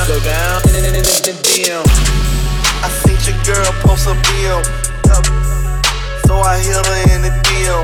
Go 0.08 0.20
down 0.24 0.62
in 0.74 0.98
the 0.98 1.38
deal. 1.44 1.84
I 2.82 2.90
seen 2.90 3.20
your 3.22 3.38
girl 3.46 3.72
post 3.86 4.08
a 4.08 4.16
bill. 4.26 4.63
So 6.26 6.42
I 6.42 6.58
hit 6.58 6.74
her 6.74 7.02
in 7.13 7.22
the 7.22 7.34
deal. 7.46 7.84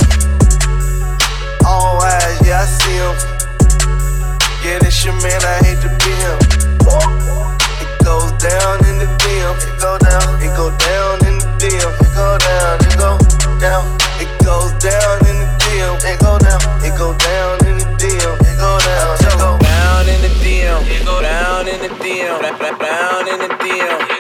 All 1.68 2.02
eyes, 2.02 2.42
yeah, 2.42 2.62
I 2.62 2.66
see. 2.66 2.98
Yeah, 4.66 4.80
this 4.80 5.06
your 5.06 5.14
man, 5.22 5.44
I 5.44 5.62
hate 5.62 5.82
to 5.84 5.90
be. 6.02 6.14
It 7.84 7.92
goes 8.04 8.32
down 8.42 8.86
in 8.90 8.98
the 8.98 9.10
deal. 9.22 9.54
It 9.62 9.78
go 9.80 9.98
down, 10.00 10.42
it 10.42 10.56
go 10.58 10.72
down 10.78 11.26
in 11.28 11.38
the 11.38 11.46
deal. 11.60 11.90
It 12.02 12.16
go 12.16 12.38
down, 12.40 12.80
it 12.82 12.98
go 12.98 13.18
down. 13.60 13.86
It 14.20 14.32
goes 14.44 14.72
down 14.82 15.28
in 15.28 15.38
the. 15.38 15.63
It 15.76 16.20
go 16.20 16.38
down, 16.38 16.62
it 16.86 16.96
go 17.00 17.18
down 17.18 17.66
in 17.66 17.80
the 17.80 17.96
deal. 17.98 18.34
It 18.36 18.58
go 18.60 18.78
down, 18.78 19.18
it 19.18 19.38
go 19.40 19.58
Down 19.58 20.08
in 20.08 20.22
the 20.22 20.30
deal. 20.44 20.78
It 20.86 21.04
go 21.04 21.20
down 21.20 21.68
in 21.68 21.82
the 21.82 21.90
deal. 21.98 22.40
Down 22.80 23.28
in 23.28 23.40
the 23.40 23.58
deal. 23.58 24.13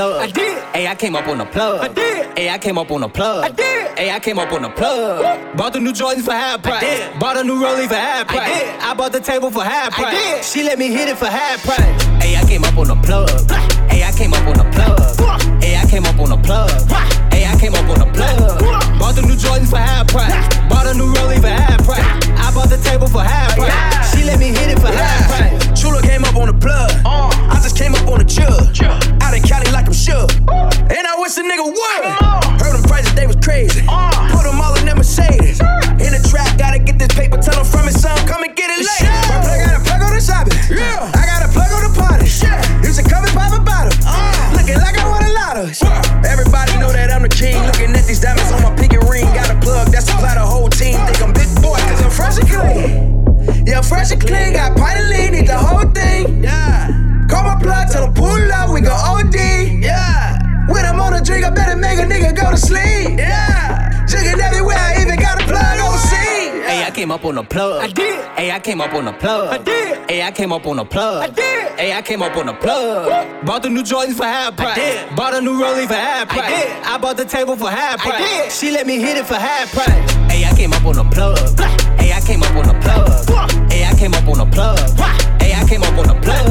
Plug. 0.00 0.22
I 0.22 0.30
did. 0.32 0.58
Hey, 0.74 0.86
I 0.86 0.94
came 0.94 1.14
up 1.14 1.28
on 1.28 1.38
the 1.38 1.44
plug. 1.44 1.80
I 1.80 1.88
did. 1.88 2.38
Hey, 2.38 2.48
I 2.48 2.58
came 2.58 2.78
up 2.78 2.90
on 2.90 3.00
the 3.02 3.08
plug. 3.08 3.44
I 3.44 3.50
did. 3.50 3.98
Hey, 3.98 4.10
I 4.10 4.18
came 4.18 4.38
up 4.38 4.52
on 4.52 4.62
the 4.62 4.70
plug. 4.70 5.56
Bought 5.56 5.74
the 5.74 5.80
new 5.80 5.92
Jordans 5.92 6.24
for 6.24 6.32
half 6.32 6.62
price. 6.62 6.82
I 6.82 6.86
did. 6.86 7.20
Bought 7.20 7.36
a 7.36 7.44
new 7.44 7.60
Rollie 7.60 7.86
for 7.86 8.00
half 8.00 8.28
price. 8.28 8.48
I 8.48 8.58
did. 8.58 8.80
I 8.80 8.94
bought 8.94 9.12
the 9.12 9.20
table 9.20 9.50
for 9.50 9.62
half 9.62 9.92
price. 9.92 10.14
I 10.14 10.36
did. 10.36 10.44
She 10.44 10.62
let 10.62 10.78
me 10.78 10.88
hit 10.88 11.08
it 11.08 11.18
for 11.18 11.26
half 11.26 11.62
price. 11.64 12.02
Hey, 12.22 12.36
I 12.36 12.44
came 12.48 12.64
up 12.64 12.78
on 12.78 12.88
the 12.88 12.96
plug. 12.96 13.28
Hey, 13.90 14.02
I 14.02 14.12
came 14.12 14.32
up 14.32 14.46
on 14.48 14.56
the 14.56 14.68
plug. 14.72 15.62
Hey, 15.62 15.76
I 15.76 15.84
came 15.84 16.04
up 16.06 16.18
on 16.18 16.30
the 16.30 16.38
plug. 16.38 16.70
Hey, 17.32 17.44
I 17.44 17.54
came 17.60 17.74
up 17.74 17.88
on 17.92 17.98
the 17.98 18.08
plug. 18.16 18.60
Bought 18.98 19.16
the 19.16 19.22
new 19.22 19.36
Jordans 19.36 19.68
for 19.68 19.76
half 19.76 20.08
price. 20.08 20.32
Bought 20.70 20.86
a 20.86 20.94
new 20.94 21.12
Rollie 21.12 21.40
for 21.40 21.52
half 21.52 21.84
price. 21.84 22.08
I 22.40 22.48
bought 22.54 22.70
the 22.70 22.78
table 22.78 23.06
for 23.06 23.20
half 23.20 23.54
price. 23.54 24.16
She 24.16 24.24
let 24.24 24.38
me 24.38 24.48
hit 24.48 24.70
it 24.72 24.78
for 24.80 24.88
half 24.88 25.28
price. 25.28 25.69
Chula 25.80 26.04
came 26.04 26.28
up 26.28 26.36
on 26.36 26.52
the 26.52 26.52
plug. 26.52 26.92
Uh. 27.08 27.32
I 27.48 27.56
just 27.64 27.72
came 27.72 27.96
up 27.96 28.04
on 28.04 28.20
the 28.20 28.28
jug. 28.28 28.52
Out 29.24 29.32
in 29.32 29.40
Cali 29.40 29.64
like 29.72 29.88
I'm 29.88 29.96
sure. 29.96 30.28
Uh. 30.44 30.68
And 30.92 31.04
I 31.08 31.16
wish 31.16 31.40
a 31.40 31.42
nigga 31.42 31.64
would. 31.64 32.04
Heard 32.60 32.76
them 32.76 32.84
prices, 32.84 33.16
they 33.16 33.24
was 33.24 33.40
crazy. 33.40 33.80
Uh. 33.88 34.12
Put 34.28 34.44
them 34.44 34.60
all 34.60 34.76
in 34.76 34.84
them 34.84 35.00
Mercedes. 35.00 35.56
In 35.96 36.12
the 36.12 36.20
trap, 36.28 36.52
gotta 36.60 36.84
get 36.84 37.00
this 37.00 37.08
paper. 37.16 37.40
Tell 37.40 37.56
them 37.56 37.64
from 37.64 37.88
his 37.88 37.96
son, 37.96 38.12
come 38.28 38.44
and 38.44 38.52
get 38.52 38.68
it 38.68 38.84
later. 38.84 39.08
My 39.32 39.40
plug 39.40 39.56
got 39.56 39.72
a 39.72 39.82
plug 39.88 40.00
on 40.04 40.12
the 40.12 40.20
shopping. 40.20 40.52
Yeah. 40.68 41.16
I 41.16 41.24
got 41.24 41.48
a 41.48 41.50
plug 41.50 41.72
on 41.72 41.82
the 41.88 41.92
party. 41.96 42.28
You 42.84 42.92
should 42.92 43.08
come 43.08 43.24
and 43.24 43.32
pop 43.32 43.56
a 43.56 43.64
bottle. 43.64 43.96
Looking 44.52 44.76
like 44.84 45.00
I 45.00 45.08
won 45.08 45.24
a 45.24 45.32
lotto. 45.32 45.64
Everybody 46.28 46.76
know 46.76 46.92
that 46.92 47.08
I'm 47.08 47.24
the 47.24 47.32
king. 47.32 47.56
Looking 47.64 47.96
at 47.96 48.04
these 48.04 48.20
diamonds 48.20 48.52
on 48.52 48.60
my 48.60 48.76
pinky 48.76 49.00
ring. 49.08 49.24
Got 49.32 49.48
a 49.48 49.56
plug 49.64 49.88
that 49.96 50.04
supply 50.04 50.36
the 50.36 50.44
whole 50.44 50.68
team. 50.68 51.00
Think 51.08 51.24
I'm 51.24 51.32
big 51.32 51.48
boy, 51.64 51.80
cause 51.88 52.04
I'm 52.04 52.12
fresh 52.12 52.36
and 52.36 52.44
clean. 52.52 53.29
Yeah, 53.70 53.82
fresh 53.82 54.10
and 54.10 54.20
clean. 54.20 54.54
Got 54.54 54.76
pint 54.76 54.98
of 54.98 55.06
lean, 55.10 55.30
need 55.30 55.46
the 55.46 55.56
whole 55.56 55.88
thing. 55.92 56.42
Yeah. 56.42 56.90
Call 57.30 57.44
my 57.44 57.56
plug, 57.62 57.88
tell 57.92 58.04
him 58.04 58.14
pull 58.14 58.52
up, 58.52 58.70
we 58.74 58.80
go 58.80 58.90
OD. 58.90 59.34
Yeah. 59.80 60.66
When 60.66 60.84
I'm 60.84 60.98
on 60.98 61.14
a 61.14 61.22
drink, 61.22 61.44
I 61.44 61.50
better 61.50 61.76
make 61.76 62.00
a 62.00 62.02
nigga 62.02 62.34
go 62.34 62.50
to 62.50 62.56
sleep. 62.56 63.16
Yeah. 63.16 64.06
Chicken 64.08 64.40
everywhere, 64.40 64.76
I 64.76 65.00
even 65.00 65.20
got 65.20 65.40
a 65.40 65.44
plug 65.46 65.62
on 65.62 65.86
overseas. 65.86 66.66
Hey, 66.66 66.82
I 66.82 66.90
came 66.90 67.10
came 67.10 67.10
up 67.10 67.24
on 67.24 67.34
the 67.34 67.42
plug. 67.42 67.82
I 67.82 67.86
did. 67.88 68.24
Hey, 68.36 68.52
I 68.52 68.60
came 68.60 68.80
up 68.80 68.92
on 68.92 69.04
the 69.04 69.12
plug. 69.12 69.48
I 69.48 69.58
did. 69.58 70.10
Hey, 70.10 70.22
I 70.22 70.30
came 70.30 70.52
up 70.52 70.66
on 70.66 70.76
the 70.76 70.84
plug. 70.84 71.22
I 71.24 71.28
did. 71.28 71.78
Hey, 71.78 71.92
I 71.92 72.02
came 72.02 72.22
up 72.22 72.36
on 72.36 72.46
the 72.46 72.52
plug. 72.52 73.46
Bought 73.46 73.62
the 73.62 73.70
new 73.70 73.82
Jordans 73.82 74.16
for 74.16 74.24
half 74.24 74.56
price. 74.56 74.78
I 74.78 75.06
did. 75.08 75.16
Bought 75.16 75.34
a 75.34 75.40
new 75.40 75.58
Rollie 75.58 75.86
for 75.86 75.94
half 75.94 76.28
price. 76.28 76.44
I 76.44 76.50
did. 76.50 76.84
I 76.84 76.98
bought 76.98 77.16
the 77.16 77.24
table 77.24 77.56
for 77.56 77.70
half 77.70 78.00
price. 78.00 78.20
I 78.20 78.42
did. 78.42 78.52
She 78.52 78.70
let 78.70 78.86
me 78.86 78.98
hit 78.98 79.16
it 79.16 79.26
for 79.26 79.34
half 79.34 79.72
price. 79.72 80.12
Hey, 80.30 80.44
I 80.44 80.54
came 80.54 80.72
up 80.72 80.84
on 80.84 80.96
the 80.96 81.04
plug. 81.04 81.38
Hey, 81.98 82.12
I 82.12 82.20
came 82.20 82.42
up 82.42 82.54
on 82.54 82.66
the 82.66 82.69
plug. 82.69 82.69
Hey, 82.69 82.69
I 82.69 82.69
came 84.00 84.14
up 84.14 84.26
on 84.28 84.38
the 84.38 84.46
plug. 84.46 84.80
Hey, 85.42 85.52
I 85.52 85.62
came 85.68 85.82
up 85.82 85.92
on 85.98 86.08
the 86.08 86.16
plug. 86.24 86.48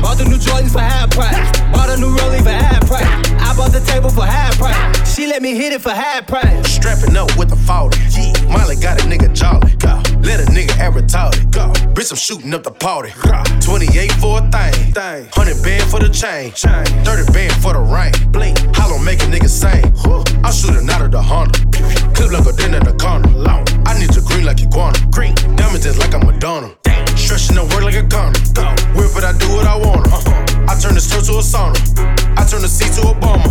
Bought 0.00 0.16
the 0.16 0.24
new 0.30 0.38
Jordans 0.38 0.70
for 0.70 0.78
half 0.78 1.10
price. 1.10 1.34
Bought 1.74 1.90
a 1.90 1.96
new 1.98 2.14
Rollie 2.14 2.38
for 2.40 2.54
half 2.54 2.86
price. 2.86 3.10
I 3.42 3.52
bought 3.56 3.72
the 3.72 3.80
table 3.80 4.10
for 4.10 4.24
half 4.24 4.56
price. 4.58 4.78
She 5.12 5.26
let 5.26 5.42
me 5.42 5.56
hit 5.56 5.72
it 5.72 5.82
for 5.82 5.90
half 5.90 6.28
price. 6.28 6.70
Strapping 6.70 7.16
up 7.16 7.36
with 7.36 7.50
the 7.50 7.56
40. 7.56 7.98
Molly 8.46 8.76
got 8.76 9.02
a 9.02 9.04
nigga 9.10 9.34
jolly. 9.34 9.74
Let 10.22 10.38
a 10.38 10.46
nigga 10.54 10.78
act 10.78 10.94
retarded. 10.94 11.50
Bitch, 11.94 12.12
I'm 12.12 12.16
shooting 12.16 12.54
up 12.54 12.62
the 12.62 12.70
party. 12.70 13.10
28 13.10 14.12
for 14.22 14.38
a 14.38 14.42
thing. 14.54 14.94
100 14.94 15.62
band 15.64 15.90
for 15.90 15.98
the 15.98 16.08
chain. 16.14 16.52
30 16.54 17.32
band 17.32 17.54
for 17.58 17.72
the 17.72 17.82
rain. 17.82 18.14
Blink. 18.30 18.56
Hollow 18.76 19.02
make 19.02 19.18
a 19.18 19.26
nigga 19.26 19.50
sing. 19.50 19.82
I'm 20.46 20.52
shooting 20.52 20.88
out 20.88 21.02
of 21.02 21.10
the 21.10 21.20
Honda. 21.20 21.58
Clip 22.14 22.30
like 22.30 22.46
a 22.46 22.52
den 22.54 22.74
in 22.74 22.84
the 22.84 22.94
corner. 22.94 23.26
I 23.84 23.98
need 23.98 24.14
your 24.14 24.22
green 24.24 24.46
like 24.46 24.62
iguana. 24.62 24.96
Green. 25.10 25.34
Diamonds 25.58 25.82
just 25.82 25.98
like 25.98 26.14
I'm 26.14 26.24
Madonna. 26.24 26.70
Stretching 27.34 27.56
the 27.56 27.74
work 27.74 27.82
like 27.82 27.96
a 27.96 28.02
gunner. 28.06 28.30
It, 28.30 29.24
I 29.26 29.34
do 29.34 29.50
what 29.50 29.66
I 29.66 29.74
want. 29.74 30.06
Uh-huh. 30.06 30.70
I 30.70 30.78
turn 30.78 30.94
the 30.94 31.00
store 31.00 31.18
to 31.18 31.32
a 31.38 31.42
sauna. 31.42 31.74
I 32.38 32.46
turn 32.46 32.62
the 32.62 32.70
seat 32.70 32.94
to 32.94 33.10
a 33.10 33.14
bomber. 33.18 33.50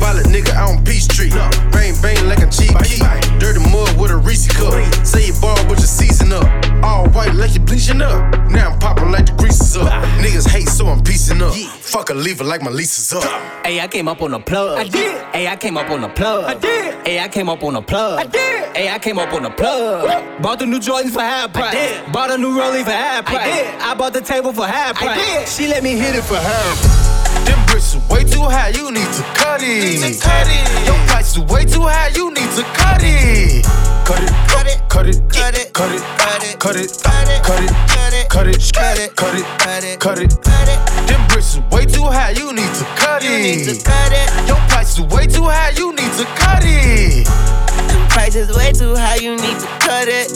Violet 0.00 0.24
nigga 0.32 0.56
out 0.56 0.70
on 0.70 0.82
Peachtree. 0.82 1.28
Bang 1.68 1.92
bang 2.00 2.24
like 2.24 2.40
a 2.40 2.48
G 2.48 2.72
key. 2.88 3.04
Dirty 3.36 3.60
mud 3.68 4.00
with 4.00 4.12
a 4.12 4.16
Reese 4.16 4.48
cup. 4.48 4.72
Say 5.04 5.26
you 5.26 5.34
ball 5.42 5.60
but 5.68 5.76
you 5.76 5.84
season 5.84 6.32
up. 6.32 6.48
All 6.82 7.06
white 7.10 7.34
like 7.34 7.52
you 7.52 7.60
bleaching 7.60 8.00
up. 8.00 8.16
Now 8.48 8.72
I'm 8.72 8.78
popping 8.78 9.12
like 9.12 9.26
the 9.26 9.36
grease 9.36 9.60
is 9.60 9.76
up. 9.76 9.92
Niggas 10.24 10.48
hate 10.48 10.68
so 10.68 10.86
I'm 10.88 11.04
piecing 11.04 11.42
up. 11.42 11.52
Fuck 11.88 12.10
a 12.10 12.14
leave 12.14 12.40
it 12.42 12.44
like 12.44 12.60
my 12.60 12.70
lease 12.70 12.98
is 12.98 13.12
up. 13.14 13.24
Hey, 13.64 13.80
I 13.80 13.88
came 13.88 14.08
up 14.08 14.20
on 14.20 14.32
the 14.32 14.38
plug. 14.38 14.78
I 14.78 14.84
did. 14.84 15.24
Hey, 15.32 15.48
I 15.48 15.56
came 15.56 15.78
up 15.78 15.88
on 15.90 16.02
the 16.02 16.08
plug. 16.08 16.44
I 16.44 16.54
did. 16.54 17.06
Hey, 17.06 17.18
I 17.18 17.28
came 17.28 17.48
up 17.48 17.62
on 17.62 17.72
the 17.72 17.80
plug. 17.80 18.18
I 18.18 18.24
did. 18.24 18.76
Hey, 18.76 18.90
I 18.90 18.98
came 18.98 19.18
up 19.18 19.32
on 19.32 19.42
the 19.42 19.50
plug. 19.50 20.42
Bought 20.42 20.58
the 20.58 20.66
new 20.66 20.80
Jordans 20.80 21.12
for 21.14 21.20
half 21.20 21.54
price. 21.54 21.74
I 21.74 22.04
did. 22.04 22.12
Bought 22.12 22.30
a 22.30 22.36
new 22.36 22.50
Rollie 22.50 22.84
for 22.84 22.90
half 22.90 23.24
price. 23.24 23.40
I 23.40 23.62
did. 23.62 23.80
I 23.80 23.94
bought 23.94 24.12
the 24.12 24.20
table 24.20 24.52
for 24.52 24.66
half 24.66 24.96
price. 24.96 25.18
I 25.18 25.38
did. 25.38 25.48
She 25.48 25.66
let 25.66 25.82
me 25.82 25.92
hit 25.92 26.14
it 26.14 26.24
for 26.24 26.36
her. 26.36 27.44
Them 27.46 27.66
bricks 27.66 27.96
are 27.96 28.12
way 28.12 28.22
too 28.24 28.42
high, 28.42 28.68
you 28.68 28.90
need 28.92 29.00
to 29.00 29.22
cut 29.34 29.62
it. 29.62 30.00
Need 30.00 30.12
to 30.12 30.20
Cut 30.20 30.46
it. 30.46 30.86
Your 30.86 31.06
price 31.06 31.32
is 31.32 31.38
way 31.38 31.64
too 31.64 31.82
high, 31.82 32.08
you 32.08 32.28
need 32.30 32.50
to 32.52 32.62
cut 32.76 33.00
it. 33.02 33.64
Cut 34.08 34.22
it, 34.22 34.32
cut 34.48 34.66
it, 34.66 34.80
cut 34.88 35.06
it, 35.06 35.20
cut 35.28 35.54
it, 35.54 35.74
cut 35.74 35.92
it, 35.92 36.00
cut 36.16 36.40
it, 36.40 36.56
cut 36.58 36.76
it, 36.80 36.88
cut 37.04 37.20
it, 37.28 37.44
cut 37.44 37.60
it, 37.60 38.28
cut 38.30 38.46
it, 38.48 38.72
cut 38.72 38.96
it, 38.96 39.14
cut 39.14 39.36
it, 39.36 39.44
cut 39.58 39.84
it. 39.84 40.00
cut 40.00 40.18
it. 40.18 41.08
Them 41.08 41.28
bricks 41.28 41.58
are 41.58 41.68
way 41.68 41.84
too 41.84 42.04
high, 42.08 42.30
you 42.30 42.54
need 42.54 42.72
to 42.72 42.86
cut 42.96 43.20
it. 43.22 43.68
Your 44.48 44.56
price 44.72 44.96
is 44.96 45.04
way 45.12 45.26
too 45.26 45.44
high, 45.44 45.76
you 45.76 45.92
need 45.92 46.12
to 46.16 46.24
cut 46.40 46.64
it. 46.64 47.28
Them 47.92 48.08
prices 48.08 48.48
way 48.56 48.72
too 48.72 48.96
high, 48.96 49.16
you 49.16 49.36
need 49.36 49.60
to 49.60 49.68
cut 49.76 50.08
it. 50.08 50.32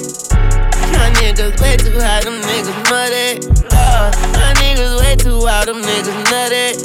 My 0.93 1.09
niggas 1.17 1.57
way 1.57 1.79
too 1.81 1.97
high, 1.97 2.21
them 2.21 2.45
niggas 2.45 2.77
muddy. 2.93 3.41
Uh, 3.73 4.13
my 4.37 4.53
niggas 4.61 5.01
way 5.01 5.17
too 5.17 5.41
wild, 5.41 5.69
them 5.69 5.81
niggas 5.81 6.21
nutty. 6.29 6.77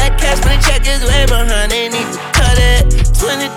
That 0.00 0.16
cash 0.16 0.40
money 0.48 0.56
check 0.64 0.88
is 0.88 1.04
way 1.04 1.26
behind, 1.26 1.70
they 1.70 1.90
need 1.90 2.08
to 2.08 2.18
cut 2.32 2.56
it. 2.56 3.09
22 3.20 3.52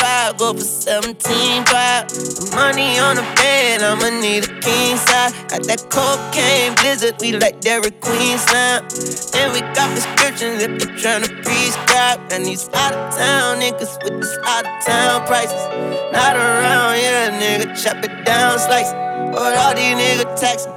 5, 0.00 0.38
go 0.38 0.54
for 0.54 0.64
17 0.64 1.20
5. 1.20 2.08
The 2.08 2.52
money 2.56 2.96
on 2.96 3.16
the 3.16 3.26
bed, 3.36 3.82
I'ma 3.84 4.08
need 4.08 4.48
a 4.48 4.52
king 4.64 4.96
size. 4.96 5.36
Got 5.52 5.68
that 5.68 5.84
cocaine 5.92 6.72
blizzard, 6.80 7.20
we 7.20 7.36
like 7.36 7.60
Dairy 7.60 7.92
Queen 8.00 8.40
slime. 8.40 8.88
Then 9.36 9.52
we 9.52 9.60
got 9.76 9.92
prescriptions 9.92 10.64
if 10.64 10.80
you're 10.80 10.96
tryna 10.96 11.28
prescribe. 11.44 12.24
And 12.32 12.46
these 12.46 12.72
out 12.72 12.96
of 12.96 13.12
town 13.12 13.60
niggas 13.60 14.00
with 14.00 14.16
these 14.16 14.32
out 14.48 14.64
of 14.64 14.72
town 14.80 15.28
prices. 15.28 15.60
Not 16.08 16.32
around, 16.32 16.96
yeah, 16.96 17.36
nigga, 17.36 17.68
chop 17.76 18.00
it 18.00 18.24
down, 18.24 18.58
slice 18.58 18.88
it. 18.88 18.96
But 19.36 19.60
all 19.60 19.76
these 19.76 19.92
niggas 19.92 20.40
taxing. 20.40 20.72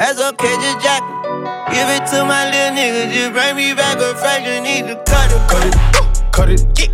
That's 0.00 0.16
okay, 0.32 0.56
just 0.56 0.80
jack. 0.80 1.04
Give 1.68 1.84
it 1.92 2.08
to 2.16 2.24
my 2.24 2.48
little 2.48 2.80
nigga, 2.80 3.12
just 3.12 3.32
bring 3.36 3.52
me 3.60 3.76
back 3.76 4.00
a 4.00 4.16
fraction. 4.16 4.64
Need 4.64 4.88
to 4.88 4.96
cut 5.04 5.28
it, 5.28 5.42
cut 5.52 5.64
it, 5.68 6.32
cut 6.32 6.48
it, 6.48 6.93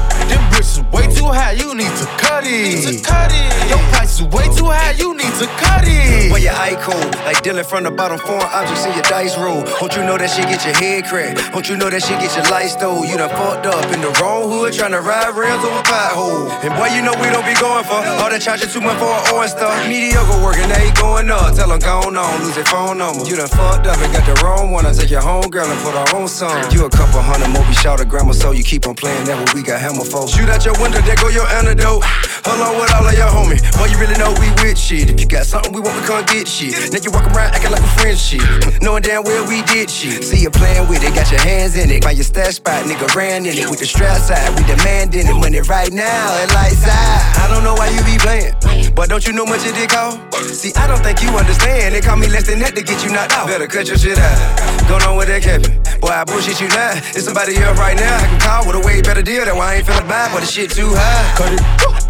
bricks 0.61 0.77
is 0.77 0.83
way 0.93 1.07
too 1.13 1.25
high, 1.25 1.53
you 1.53 1.73
need 1.73 1.89
to 1.97 2.05
cut 2.21 2.43
it. 2.45 2.85
Need 2.85 2.97
to 2.97 3.03
cut 3.03 3.31
it. 3.33 3.69
Your 3.69 3.79
price 3.89 4.19
is 4.19 4.27
way 4.29 4.45
too 4.53 4.69
high, 4.69 4.91
you 4.91 5.13
need 5.15 5.33
to 5.41 5.47
cut 5.57 5.83
it. 5.85 6.31
When 6.31 6.41
your 6.41 6.53
eye 6.53 6.77
cold, 6.79 7.15
like 7.25 7.41
dealing 7.41 7.63
from 7.63 7.83
the 7.83 7.91
bottom, 7.91 8.19
foreign 8.19 8.45
objects 8.53 8.85
in 8.85 8.93
your 8.93 9.03
dice 9.03 9.37
roll. 9.37 9.63
Don't 9.79 9.95
you 9.95 10.03
know 10.03 10.17
that 10.17 10.29
shit 10.29 10.45
get 10.45 10.63
your 10.65 10.75
head 10.75 11.05
cracked? 11.05 11.53
Don't 11.53 11.67
you 11.67 11.77
know 11.77 11.89
that 11.89 12.03
shit 12.03 12.19
get 12.19 12.35
your 12.35 12.45
life 12.51 12.77
stole? 12.77 13.05
You 13.05 13.17
done 13.17 13.29
fucked 13.29 13.65
up 13.65 13.85
in 13.93 14.01
the 14.01 14.11
wrong 14.21 14.49
hood, 14.49 14.73
trying 14.73 14.91
to 14.91 15.01
ride 15.01 15.33
rails 15.33 15.63
over 15.65 15.81
pothole. 15.83 16.51
And 16.61 16.73
boy, 16.77 16.93
you 16.93 17.01
know 17.01 17.15
we 17.17 17.27
don't 17.33 17.45
be 17.45 17.57
going 17.57 17.83
for 17.85 17.99
all 18.21 18.29
that 18.29 18.41
charging 18.41 18.69
too 18.69 18.81
much 18.81 18.97
for 19.01 19.09
an 19.09 19.49
stuff. 19.49 19.73
Mediocre 19.87 20.39
working, 20.43 20.69
they 20.69 20.91
ain't 20.91 20.97
going 20.99 21.29
up. 21.31 21.55
Tell 21.55 21.69
them 21.69 21.79
gone 21.79 22.15
on, 22.15 22.43
lose 22.43 22.55
their 22.55 22.67
phone 22.69 23.01
number. 23.01 23.25
You 23.25 23.35
done 23.39 23.49
fucked 23.49 23.87
up 23.87 23.97
and 23.97 24.11
got 24.13 24.25
the 24.29 24.37
wrong 24.45 24.71
one. 24.71 24.85
I 24.85 24.93
take 24.93 25.09
your 25.09 25.25
home 25.25 25.49
girl 25.49 25.65
and 25.65 25.79
put 25.81 25.97
her 25.97 26.05
on 26.17 26.27
song. 26.27 26.59
You 26.71 26.85
a 26.85 26.91
couple 26.91 27.21
hundred 27.21 27.49
more, 27.49 27.65
we 27.65 27.73
shout 27.73 27.99
a 27.99 28.05
grandma, 28.05 28.33
so 28.33 28.51
you 28.51 28.63
keep 28.63 28.85
on 28.85 28.95
playing 28.95 29.25
that 29.25 29.39
what 29.39 29.53
we 29.55 29.63
got 29.63 29.79
hammer 29.79 30.05
for. 30.05 30.27
Shoot 30.27 30.50
out 30.51 30.65
your 30.65 30.75
window, 30.83 30.99
there 31.01 31.15
go 31.15 31.29
your 31.29 31.47
antidote. 31.47 32.03
Along 32.43 32.81
with 32.81 32.91
all 32.93 33.05
of 33.05 33.13
your 33.13 33.29
homies. 33.29 33.61
Boy, 33.77 33.85
you 33.87 33.97
really 34.01 34.17
know 34.17 34.33
we 34.41 34.49
with 34.59 34.77
shit. 34.77 35.09
If 35.09 35.21
you 35.21 35.27
got 35.27 35.45
something, 35.45 35.71
we 35.71 35.79
want, 35.79 35.95
we 35.95 36.03
come 36.07 36.25
get 36.25 36.47
shit. 36.47 36.73
Now 36.91 36.99
you 36.99 37.11
walk 37.11 37.29
around 37.31 37.53
acting 37.53 37.71
like 37.71 37.85
a 37.85 37.93
friend 38.01 38.17
shit. 38.17 38.41
Knowing 38.81 39.03
damn 39.03 39.23
well 39.23 39.47
we 39.47 39.61
did 39.63 39.89
shit. 39.89 40.23
See 40.23 40.41
you 40.41 40.49
playing 40.49 40.89
with 40.89 41.03
it, 41.03 41.13
got 41.13 41.29
your 41.29 41.39
hands 41.39 41.77
in 41.77 41.89
it. 41.89 42.03
Find 42.03 42.17
your 42.17 42.25
stash 42.25 42.55
spot, 42.55 42.83
nigga 42.85 43.13
ran 43.15 43.45
in 43.45 43.53
it. 43.57 43.69
With 43.69 43.79
the 43.79 43.85
strap 43.85 44.19
side, 44.21 44.49
we 44.57 44.65
demanding 44.65 45.27
it. 45.27 45.37
Money 45.37 45.61
right 45.61 45.93
now, 45.93 46.43
it 46.43 46.49
lights 46.53 46.83
out. 46.83 47.45
I 47.45 47.47
don't 47.47 47.63
know 47.63 47.75
why 47.75 47.89
you 47.93 48.01
be 48.03 48.17
playing. 48.17 48.53
But 48.95 49.09
don't 49.09 49.25
you 49.25 49.33
know 49.33 49.45
much 49.45 49.61
it 49.63 49.75
did 49.75 49.89
call? 49.89 50.17
See, 50.49 50.73
I 50.75 50.87
don't 50.87 51.01
think 51.01 51.21
you 51.21 51.29
understand. 51.29 51.93
They 51.95 52.01
call 52.01 52.17
me 52.17 52.27
less 52.27 52.47
than 52.47 52.59
that 52.59 52.75
to 52.75 52.81
get 52.81 53.05
you 53.05 53.11
knocked 53.11 53.33
out. 53.33 53.47
Better 53.47 53.67
cut 53.67 53.87
your 53.87 53.97
shit 53.97 54.17
out. 54.17 54.89
Going 54.89 55.03
on 55.03 55.15
with 55.15 55.27
that 55.29 55.43
Kevin. 55.43 55.77
Boy, 56.01 56.09
I 56.09 56.25
bullshit 56.25 56.59
you 56.59 56.67
now. 56.73 56.97
It's 57.13 57.25
somebody 57.25 57.53
here 57.53 57.71
right 57.77 57.95
now. 57.95 58.17
I 58.17 58.25
can 58.25 58.39
call 58.41 58.65
with 58.65 58.75
a 58.75 58.81
way 58.81 59.01
better 59.01 59.21
deal. 59.21 59.45
That 59.45 59.55
why 59.55 59.73
I 59.73 59.75
ain't 59.77 59.85
finna 59.85 60.07
buy, 60.09 60.27
but 60.33 60.40
the 60.41 60.47
shit 60.47 60.71
too 60.71 60.89
high. 60.89 61.35
Cut 61.37 61.53
it, 61.53 61.61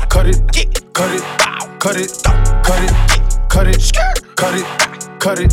cut 0.09 0.27
it, 0.27 0.39
cut 0.93 1.11
it, 1.11 1.23
cut 1.79 1.97
it, 1.97 2.11
cut 2.63 2.82
it, 2.82 3.01
cut 3.49 3.67
it, 3.67 3.91
cut 4.36 4.55
it, 4.55 4.65
cut 5.19 5.39
it. 5.39 5.51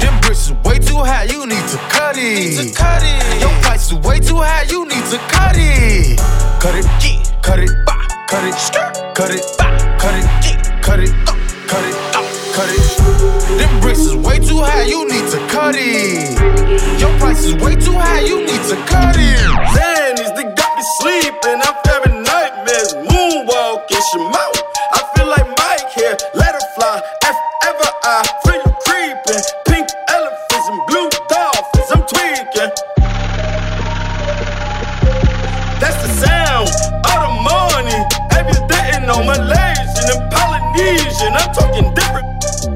Them 0.00 0.20
bricks 0.20 0.48
is 0.48 0.52
way 0.64 0.78
too 0.78 1.00
high, 1.00 1.24
you 1.24 1.46
need 1.46 1.66
to 1.68 1.78
cut 1.88 2.16
it. 2.18 2.76
Cut 2.76 3.02
it. 3.02 3.40
Your 3.40 3.50
price 3.62 3.90
is 3.90 3.98
way 4.04 4.20
too 4.20 4.36
high, 4.36 4.66
you 4.68 4.84
need 4.86 5.04
to 5.10 5.18
cut 5.32 5.56
it. 5.56 6.20
Cut 6.60 6.74
it, 6.76 6.84
cut 7.42 7.58
it, 7.58 7.70
cut 8.28 8.44
it, 8.44 8.54
cut 9.14 9.30
it, 9.32 9.44
cut 9.98 10.14
it, 10.14 10.26
cut 10.82 11.00
it, 11.00 11.12
cut 11.68 11.84
it, 11.84 11.94
cut 12.52 12.68
it. 12.68 12.84
Them 13.58 13.80
bricks 13.80 14.00
is 14.00 14.14
way 14.14 14.38
too 14.38 14.60
high, 14.60 14.84
you 14.84 15.08
need 15.08 15.30
to 15.32 15.38
cut 15.48 15.74
it. 15.76 17.00
Your 17.00 17.16
price 17.18 17.44
is 17.44 17.54
way 17.56 17.76
too 17.76 17.96
high, 17.96 18.20
you 18.20 18.44
need 18.44 18.62
to 18.68 18.76
cut 18.84 19.16
it. 19.16 19.40
Man, 19.72 20.16
these 20.16 20.32
niggas 20.32 20.53
got 20.84 21.00
me 21.00 21.22
sleeping. 21.22 21.60
I'm 21.62 21.76
having 21.84 22.22
nightmares. 22.22 22.94
Moonwalk 22.94 23.90
in 23.90 24.22
mouth. 24.30 24.62
I 24.92 25.00
feel 25.14 25.28
like 25.28 25.46
Mike 25.58 25.90
here. 25.92 26.16
Let 26.34 26.54
her 26.54 26.66
fly. 26.74 27.02
If 27.22 27.36
ever 27.64 27.90
I 28.02 28.22
feel 28.44 28.60
you 28.64 28.74
creeping. 28.84 29.42
Pink 29.66 29.88
elephants 30.08 30.68
and 30.68 30.80
blue 30.86 31.08
dolphins. 31.28 31.90
I'm 31.92 32.02
tweaking. 32.06 32.72
That's 35.80 36.00
the 36.04 36.12
sound 36.26 36.68
of 37.10 37.18
the 37.24 37.32
morning. 37.48 38.02
Evident 38.32 39.10
on 39.10 39.26
Malaysian 39.26 40.06
and 40.14 40.32
Polynesian. 40.32 41.32
I'm 41.34 41.52
talking 41.52 41.94
different. 41.94 42.26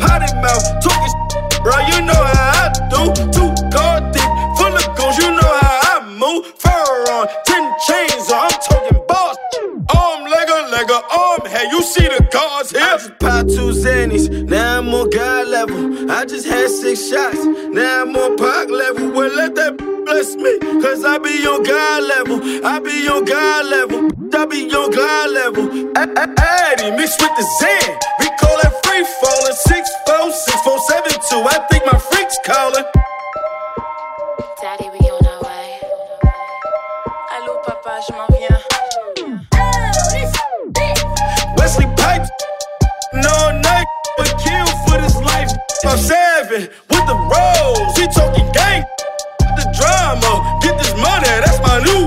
Potty 0.01 0.33
mouth, 0.41 0.65
talking 0.83 1.15
bro. 1.63 1.77
You 1.93 2.03
know 2.03 2.23
how 2.33 2.65
I 2.65 2.89
do. 2.89 3.01
Two 3.33 3.51
car 3.73 4.01
thick, 4.13 4.31
full 4.57 4.75
of 4.75 4.87
goons. 4.97 5.17
You 5.19 5.31
know 5.33 5.53
how 5.61 5.95
I 5.95 5.98
move. 6.29 6.47
Fur 6.59 7.05
on, 7.17 7.29
ten 7.47 7.65
chains 7.87 8.31
on. 8.31 8.49
I'm 8.49 8.61
talking 8.61 9.01
boss. 9.07 9.37
Arm, 9.95 10.25
leg, 10.25 10.49
leg, 10.71 10.91
arm, 10.91 11.41
hey, 11.47 11.69
you 11.71 11.83
see 11.83 12.07
the 12.07 12.23
cars 12.31 12.71
here. 12.71 12.83
I 12.83 12.99
just 12.99 13.19
popped 13.19 13.49
two 13.51 13.71
Xannies, 13.73 14.29
now 14.49 14.79
I'm 14.79 14.95
on 14.95 15.09
God 15.11 15.49
level. 15.49 16.11
I 16.11 16.25
just 16.27 16.47
had 16.47 16.69
six 16.69 17.09
shots, 17.09 17.45
now 17.45 18.03
I'm 18.03 18.15
on 18.17 18.37
Pac 18.37 18.69
level. 18.69 19.11
Well, 19.13 19.35
let 19.35 19.55
that 19.55 19.77
bless 19.79 20.37
me, 20.37 20.59
cause 20.83 21.05
I 21.05 21.19
be 21.19 21.47
on 21.47 21.63
God 21.63 22.03
level. 22.05 22.67
I 22.67 22.79
be 22.81 23.09
on 23.09 23.25
God 23.25 23.67
level. 23.67 24.11
I 24.35 24.45
be 24.45 24.71
on 24.73 24.91
God 24.91 25.31
level. 25.31 25.93
Addy 25.97 26.91
mixed 26.97 27.21
with 27.21 27.35
the 27.37 27.47
Zen. 27.61 27.99
We 28.21 28.27
call 28.39 28.57
that 28.63 28.75
free 28.85 29.05
falling. 29.21 29.57
Six 29.67 29.89
four, 30.07 30.31
six 30.31 30.61
four, 30.63 30.79
seven 30.81 31.13
two. 31.29 31.43
I 31.49 31.59
think 31.71 31.85
my 31.91 31.99
freak's 31.99 32.39
calling. 32.45 32.85
I'm 45.89 45.97
seven 45.97 46.69
with 46.91 47.05
the 47.09 47.17
rolls. 47.17 47.97
We 47.97 48.05
talking 48.13 48.45
gang, 48.53 48.85
the 49.41 49.65
drama. 49.73 50.61
Get 50.61 50.77
this 50.77 50.93
money, 51.01 51.25
that's 51.41 51.61
my 51.65 51.81
new. 51.81 52.05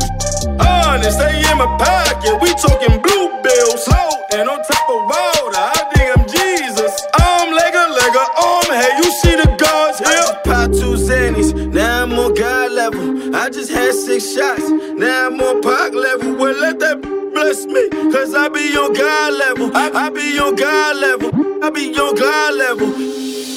Honest, 0.61 1.17
stay 1.17 1.41
in 1.49 1.57
my 1.57 1.65
pocket. 1.81 2.37
We 2.41 2.53
talking 2.61 3.01
blue 3.01 3.41
bills, 3.41 3.89
and 4.33 4.47
on 4.47 4.61
top 4.61 4.85
of 4.85 5.01
water. 5.09 5.57
I 5.57 5.81
think 5.95 6.13
I'm 6.13 6.23
Jesus. 6.29 6.93
I'm 7.15 7.55
leg 7.57 7.73
a 7.73 7.85
leg 7.89 8.13
a 8.13 8.25
arm. 8.37 8.69
Hey, 8.69 8.93
you 9.01 9.09
see 9.17 9.35
the 9.35 9.49
guards 9.57 9.97
here? 9.97 10.29
Popped 10.45 10.77
two 10.77 10.93
Xannies, 10.93 11.73
now 11.73 12.03
I'm 12.03 12.13
on 12.13 12.35
God 12.35 12.71
level. 12.73 13.35
I 13.35 13.49
just 13.49 13.71
had 13.71 13.95
six 13.95 14.31
shots, 14.35 14.69
now 14.69 15.25
I'm 15.25 15.41
on 15.41 15.59
Pac 15.63 15.93
level. 15.93 16.35
Well, 16.35 16.53
let 16.53 16.77
that 16.79 17.01
bless 17.33 17.65
me, 17.65 17.89
cause 18.13 18.35
I 18.35 18.47
be 18.47 18.77
on 18.77 18.93
God 18.93 19.33
level. 19.33 19.75
I, 19.75 20.05
I 20.05 20.09
be 20.11 20.37
on 20.37 20.55
God 20.55 20.97
level. 20.97 21.63
I 21.63 21.71
be 21.71 21.97
on 21.97 22.15
God 22.15 22.53
level. 22.53 23.30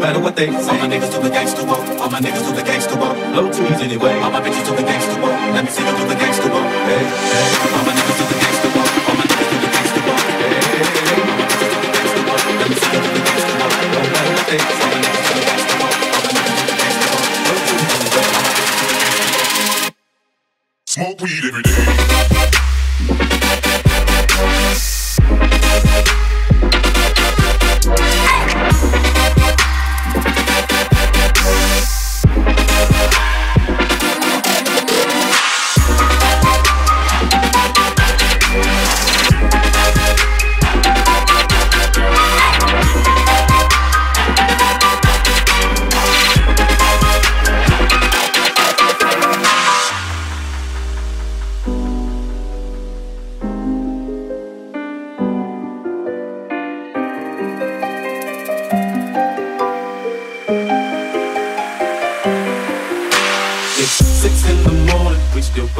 matter 0.00 0.18
what 0.18 0.34
they 0.34 0.46
say. 0.46 0.70
All 0.70 0.78
my 0.78 0.88
niggas 0.88 1.12
do 1.12 1.22
the 1.22 1.30
gangster 1.30 1.64
walk. 1.64 1.86
All 2.00 2.10
my 2.10 2.20
niggas 2.20 2.44
do 2.48 2.56
the 2.56 2.62
gangster 2.62 2.96
walk. 2.96 3.16
Low 3.36 3.52
trees 3.52 3.80
anyway. 3.80 4.18
All 4.20 4.30
my 4.30 4.40
bitches 4.40 4.64
do 4.66 4.74
the 4.74 4.82
gangster 4.82 5.20
walk. 5.20 5.36
Let 5.54 5.64
me 5.64 5.70
see 5.70 5.84
you 5.84 5.96
do 5.96 6.08
the 6.08 6.14
gangster 6.14 6.48
walk. 6.48 6.68
Hey, 6.88 7.04
hey, 7.04 7.76
all 7.76 7.84
my 7.84 7.92
niggas 7.92 8.18
do 8.18 8.34
the 8.34 8.39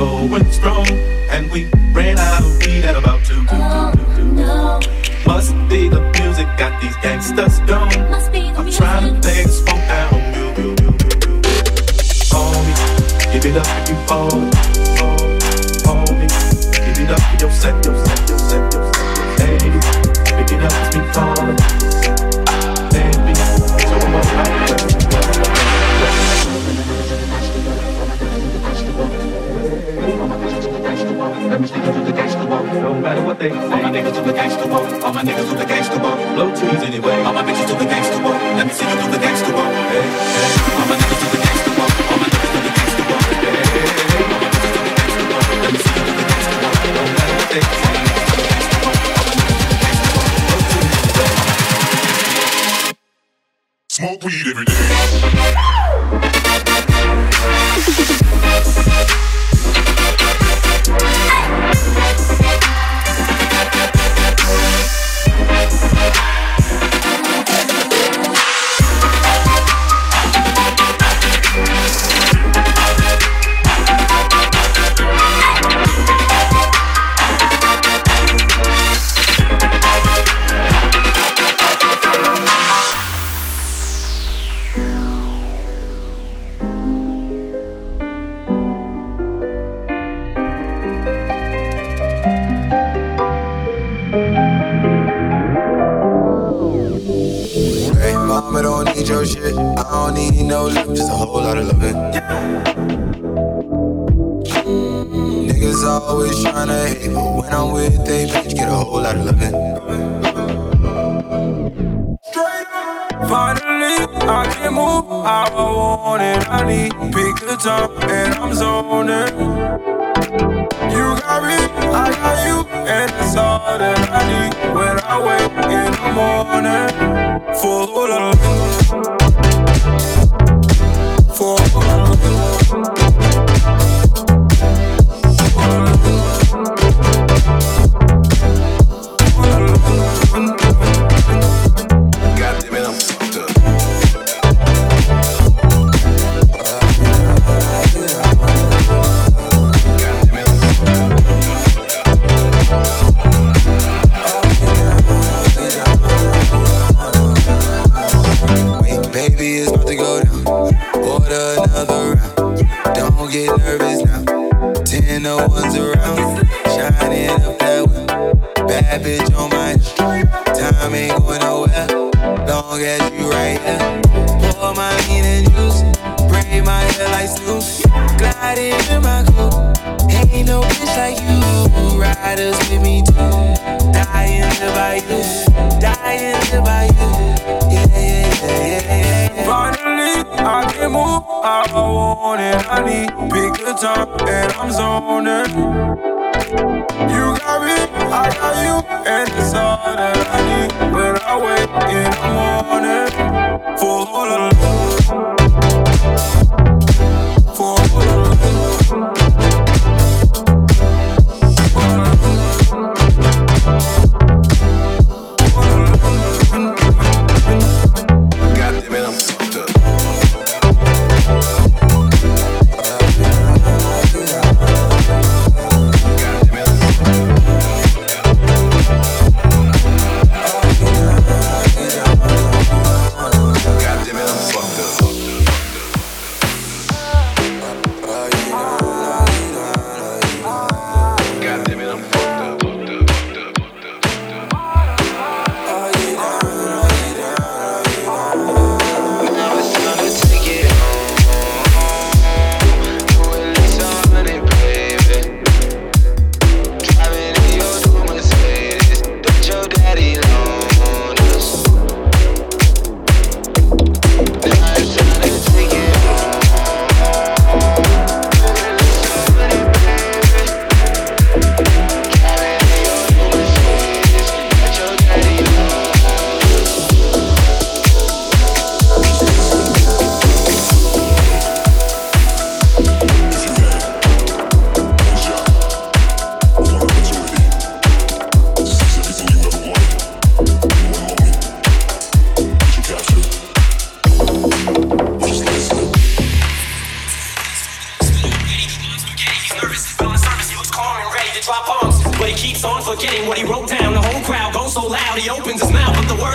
going 0.00 0.50
strong, 0.50 0.86
and 1.28 1.50
we 1.52 1.68
ran 1.92 2.16
out 2.18 2.40
of 2.40 2.58
weed 2.60 2.84
at 2.86 2.96
about 2.96 3.22
two. 3.22 3.42
Must 5.26 5.52
be 5.68 5.88
the 5.88 6.00
music 6.18 6.48
got 6.56 6.80
these 6.80 6.96
gangsters 7.02 7.58
gone. 7.68 7.92
I'm 8.56 8.70
trying 8.70 9.20
to 9.20 9.28
lay 9.28 9.44
this 9.44 9.62
phone 9.62 9.86
down 9.88 10.14
on 12.32 12.66
me, 12.66 12.74
give 13.32 13.44
it 13.44 13.56
up 13.58 13.66
if 13.82 13.90
you 13.90 13.96
fall. 14.06 14.49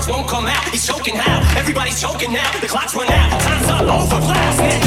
won't 0.08 0.28
come 0.28 0.46
out. 0.46 0.64
He's 0.70 0.86
choking 0.86 1.18
out. 1.18 1.44
Everybody's 1.58 2.00
choking 2.00 2.34
now. 2.34 2.52
The 2.60 2.68
clock's 2.68 2.96
run 2.96 3.12
out. 3.12 3.42
Time's 3.42 3.68
up. 3.68 3.82
Over. 3.82 4.20
Blast. 4.20 4.85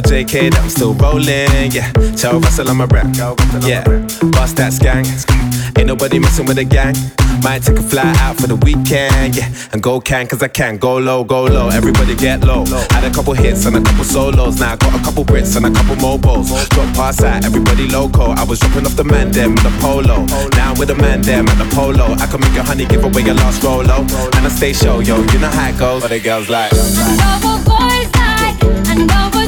Tell 0.00 0.12
JK 0.12 0.50
that 0.52 0.60
I'm 0.62 0.70
still 0.70 0.94
rolling. 0.94 1.72
Yeah. 1.72 1.92
Tell 2.16 2.40
Russell 2.40 2.68
I'm 2.70 2.80
a 2.80 2.86
rap. 2.86 3.12
Yeah. 3.60 3.84
Bust 4.32 4.56
that 4.56 4.72
gang. 4.80 5.04
Ain't 5.76 5.88
nobody 5.88 6.18
messing 6.18 6.46
with 6.46 6.56
the 6.56 6.64
gang. 6.64 6.94
Might 7.42 7.62
take 7.62 7.76
a 7.78 7.82
fly 7.82 8.12
out 8.18 8.36
for 8.36 8.46
the 8.46 8.56
weekend. 8.56 9.36
Yeah. 9.36 9.52
And 9.72 9.82
go 9.82 10.00
can 10.00 10.26
cause 10.26 10.42
I 10.42 10.48
can. 10.48 10.78
Go 10.78 10.96
low, 10.96 11.24
go 11.24 11.44
low. 11.44 11.68
Everybody 11.68 12.16
get 12.16 12.40
low. 12.40 12.64
Had 12.90 13.04
a 13.04 13.10
couple 13.10 13.34
hits 13.34 13.66
and 13.66 13.76
a 13.76 13.82
couple 13.82 14.04
solos. 14.04 14.58
Now 14.58 14.72
I 14.72 14.76
got 14.76 14.98
a 14.98 15.04
couple 15.04 15.24
Brits 15.24 15.56
and 15.56 15.66
a 15.66 15.70
couple 15.70 15.96
mobiles. 15.96 16.48
Drop 16.70 16.94
pass 16.94 17.22
out, 17.22 17.44
everybody 17.44 17.86
loco. 17.86 18.32
I 18.32 18.44
was 18.44 18.58
dropping 18.60 18.86
off 18.86 18.96
the 18.96 19.04
man 19.04 19.32
them 19.32 19.54
with 19.54 19.64
the 19.64 19.76
polo. 19.80 20.24
Now 20.56 20.72
I'm 20.72 20.78
with 20.78 20.88
the 20.88 20.96
man 20.96 21.20
them 21.20 21.46
at 21.48 21.58
the 21.58 21.68
polo. 21.74 22.14
I 22.14 22.26
can 22.26 22.40
make 22.40 22.54
your 22.54 22.64
honey 22.64 22.86
give 22.86 23.04
away 23.04 23.22
your 23.22 23.34
last 23.34 23.62
rolo. 23.62 24.00
And 24.36 24.46
I 24.46 24.48
stay 24.48 24.72
show, 24.72 25.00
yo. 25.00 25.20
You 25.20 25.38
know 25.40 25.50
how 25.50 25.68
it 25.68 25.78
goes. 25.78 26.02
What 26.02 26.10
the 26.10 26.20
girls 26.20 26.48
like? 26.48 26.72
know 26.72 27.36
what 27.42 27.60
boys 27.68 28.08
like, 28.16 28.56
I 28.88 28.94
know 28.96 29.28
what 29.32 29.39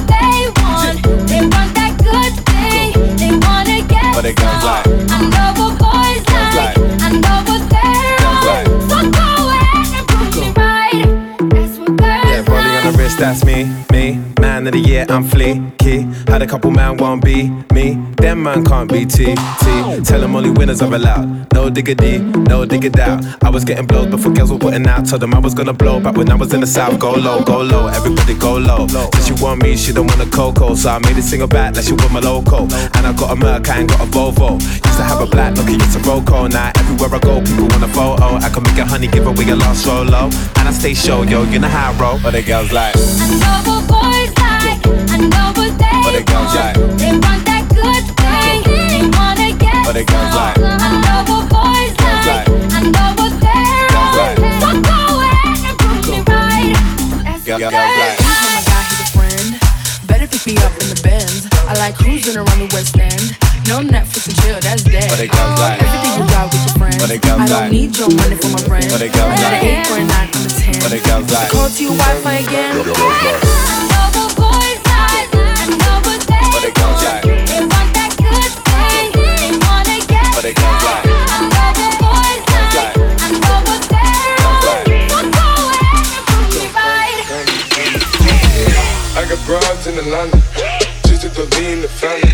wanna 4.22 4.34
get 4.34 4.44
What 4.44 4.54
the 4.54 4.62
girls 4.62 4.64
like? 4.64 4.86
I 5.10 5.22
know 5.32 5.48
what 5.58 5.78
boys 5.78 6.22
like, 6.54 6.78
I 7.02 7.10
know 7.24 7.38
what 7.48 7.62
they're 7.70 8.22
on. 8.28 8.64
So 8.88 8.96
go 9.10 9.28
ahead 9.50 9.90
and 9.98 10.06
prove 10.08 10.34
me 10.36 10.46
right. 10.56 11.50
That's 11.50 11.78
what 11.78 11.96
girls 11.96 12.24
Yeah, 12.30 12.44
rolling 12.48 12.76
on 12.76 12.92
the 12.92 12.98
wrist, 12.98 13.18
that's 13.18 13.44
me, 13.44 13.64
me. 13.90 14.20
Man 14.40 14.66
of 14.66 14.72
the 14.72 14.78
year, 14.78 15.06
I'm 15.08 15.24
fleeky. 15.24 16.28
Had 16.28 16.42
a 16.42 16.46
couple 16.46 16.70
man 16.70 16.96
won't 16.96 17.24
be 17.24 17.50
me. 17.72 18.11
Them 18.22 18.44
man 18.44 18.64
can't 18.64 18.88
be 18.88 19.04
T, 19.04 19.34
T. 19.34 19.34
Tell 20.04 20.20
them 20.20 20.36
only 20.36 20.50
winners 20.50 20.80
are 20.80 20.94
allowed. 20.94 21.52
No 21.52 21.68
diggity, 21.68 22.18
no 22.18 22.64
dig 22.64 22.84
it 22.84 22.96
out. 22.96 23.18
I 23.42 23.50
was 23.50 23.64
getting 23.64 23.84
blows 23.84 24.06
before 24.06 24.32
girls 24.32 24.52
were 24.52 24.60
putting 24.60 24.86
out. 24.86 25.08
Told 25.08 25.22
them 25.22 25.34
I 25.34 25.40
was 25.40 25.54
gonna 25.54 25.72
blow 25.72 25.98
back 25.98 26.16
when 26.16 26.30
I 26.30 26.36
was 26.36 26.54
in 26.54 26.60
the 26.60 26.66
south. 26.68 27.00
Go 27.00 27.14
low, 27.14 27.42
go 27.42 27.62
low, 27.62 27.88
everybody 27.88 28.34
go 28.34 28.58
low. 28.58 28.86
Since 28.86 29.26
she 29.26 29.42
want 29.42 29.60
me, 29.64 29.76
she 29.76 29.92
don't 29.92 30.06
want 30.06 30.20
a 30.22 30.30
cocoa. 30.30 30.76
So 30.76 30.90
I 30.90 31.00
made 31.00 31.18
it 31.18 31.24
single 31.24 31.48
back 31.48 31.74
like 31.74 31.84
she 31.84 31.94
want 31.94 32.12
my 32.12 32.20
loco. 32.20 32.62
And 32.62 33.04
I 33.04 33.12
got 33.12 33.32
a 33.32 33.34
Merc, 33.34 33.68
I 33.68 33.80
ain't 33.80 33.90
got 33.90 34.00
a 34.00 34.06
Volvo. 34.06 34.62
Used 34.62 34.84
to 34.84 35.02
have 35.02 35.20
a 35.20 35.26
black 35.26 35.54
Nokia, 35.54 35.82
it's 35.82 35.96
a 35.96 35.98
Roco. 35.98 36.48
Now 36.48 36.70
everywhere 36.76 37.10
I 37.12 37.18
go, 37.18 37.40
people 37.40 37.66
want 37.66 37.82
a 37.82 37.88
photo. 37.88 38.36
I 38.36 38.48
can 38.50 38.62
make 38.62 38.78
a 38.78 38.86
honey, 38.86 39.08
give 39.08 39.26
away 39.26 39.50
a 39.50 39.56
lost 39.56 39.82
solo. 39.82 40.30
And 40.62 40.68
I 40.68 40.70
stay 40.70 40.94
show, 40.94 41.22
yo, 41.22 41.42
you 41.42 41.58
know 41.58 41.66
how 41.66 41.90
I 41.90 41.98
roll. 41.98 42.20
But 42.22 42.34
the 42.34 42.42
girls 42.44 42.70
like. 42.70 42.94
I 42.94 43.26
know 43.42 43.58
what 43.66 43.82
boys 43.90 44.30
like, 44.38 44.78
I 45.10 45.16
know 45.18 45.50
what 45.58 45.74
they 45.76 45.98
What 46.06 46.14
the 46.14 46.22
girls 46.22 46.54
like? 46.54 46.76
They 46.98 47.18
want 47.18 47.41
wanna 49.84 49.92
get 49.92 49.92
What 49.92 49.94
the 49.94 50.04
girls 50.04 50.34
like? 50.34 50.56
I 50.58 50.90
know 51.02 51.20
what 51.28 51.44
boys 51.50 51.94
like, 52.02 52.48
I 52.48 52.80
know 52.82 53.08
what 53.18 53.32
they're 53.42 53.88
Girls 53.92 54.12
on. 54.12 54.22
like? 54.22 54.38
So 54.62 54.68
go 54.82 54.98
ahead 55.20 55.58
and 55.66 55.76
prove 55.78 56.04
me 56.08 56.18
right. 56.28 56.74
That's 57.24 57.42
Girl- 57.44 57.60
what 57.60 57.72
girls 57.72 57.72
girls 57.72 57.98
like? 57.98 58.18
He's 58.22 58.40
my 58.42 58.60
guy, 58.62 58.82
he's 58.88 59.00
a 59.02 59.08
friend. 59.12 59.48
Better 60.08 60.26
pick 60.28 60.42
me 60.46 60.54
up 60.62 60.74
in 60.82 60.86
the 60.92 61.00
Benz. 61.02 61.46
I 61.68 61.74
like 61.78 61.94
cruising 61.96 62.36
around 62.36 62.58
the 62.58 62.68
West 62.74 62.96
End. 62.98 63.36
No 63.70 63.78
Netflix 63.78 64.26
and 64.26 64.36
chill, 64.42 64.58
that's 64.60 64.82
dead. 64.82 65.08
What 65.10 65.18
the 65.22 65.28
girls 65.28 65.58
like? 65.60 65.78
Everything 65.82 66.12
you 66.18 66.26
got 66.34 66.46
with 66.52 66.62
your 66.66 66.74
friends. 66.78 66.98
What 67.02 67.10
the 67.10 67.18
girls 67.22 67.40
I 67.40 67.46
don't 67.46 67.60
like? 67.62 67.70
need 67.72 67.96
your 67.96 68.10
money 68.10 68.36
for 68.36 68.48
my 68.50 68.62
friends. 68.66 68.90
What 68.90 68.98
the 69.00 69.08
girls 69.08 69.38
Got 69.38 69.52
like? 69.52 69.62
an 69.62 69.70
eight 69.70 69.86
for 69.86 69.96
a 69.98 70.04
nine 70.04 70.30
on 70.34 70.42
the 70.42 70.52
ten. 70.58 70.74
What 70.82 70.90
the 70.90 71.00
girls 71.06 71.26
like? 71.32 71.48
Call 71.50 71.68
to 71.70 71.82
your 71.82 71.94
Wi-Fi 71.94 72.34
again. 72.42 73.61
in 90.02 90.10
London. 90.10 90.40
Just 91.06 91.22
to 91.22 91.46
be 91.56 91.72
in 91.72 91.80
the 91.80 91.88
family. 91.88 92.28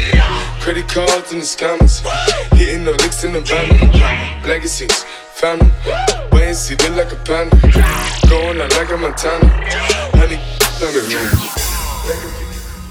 Credit 0.61 0.89
cards 0.89 1.33
and 1.33 1.43
the 1.43 1.47
scammers. 1.47 2.01
Hitting 2.57 2.85
the 2.85 2.93
licks 2.93 3.25
in 3.25 3.33
the 3.33 3.41
van. 3.41 3.69
Legacies, 4.47 5.05
family. 5.35 5.71
Wait 6.33 6.49
and 6.49 6.57
see, 6.57 6.75
they 6.75 6.91
like 6.91 7.12
a 7.12 7.16
panda. 7.16 7.57
Going 8.29 8.61
out 8.61 8.73
like 8.77 8.91
a 8.91 8.97
Montana. 8.97 9.49
Honey, 10.16 10.39
on 10.85 10.93
the 10.95 11.01
roof. 11.09 11.33
Legacy, 12.09 12.45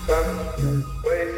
family. 0.06 0.84
Wait, 1.04 1.38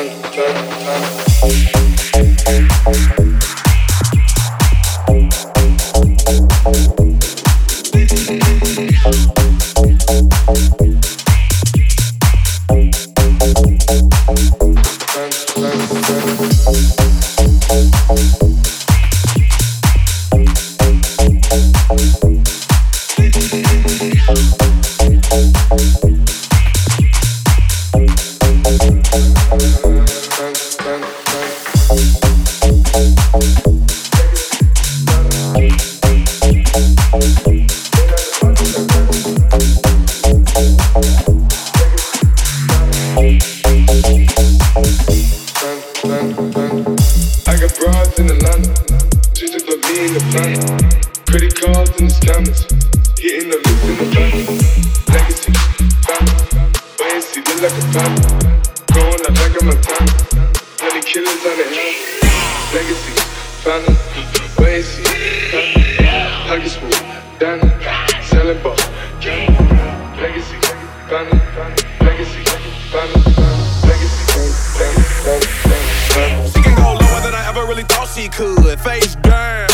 Face 78.77 79.15
down. 79.15 79.67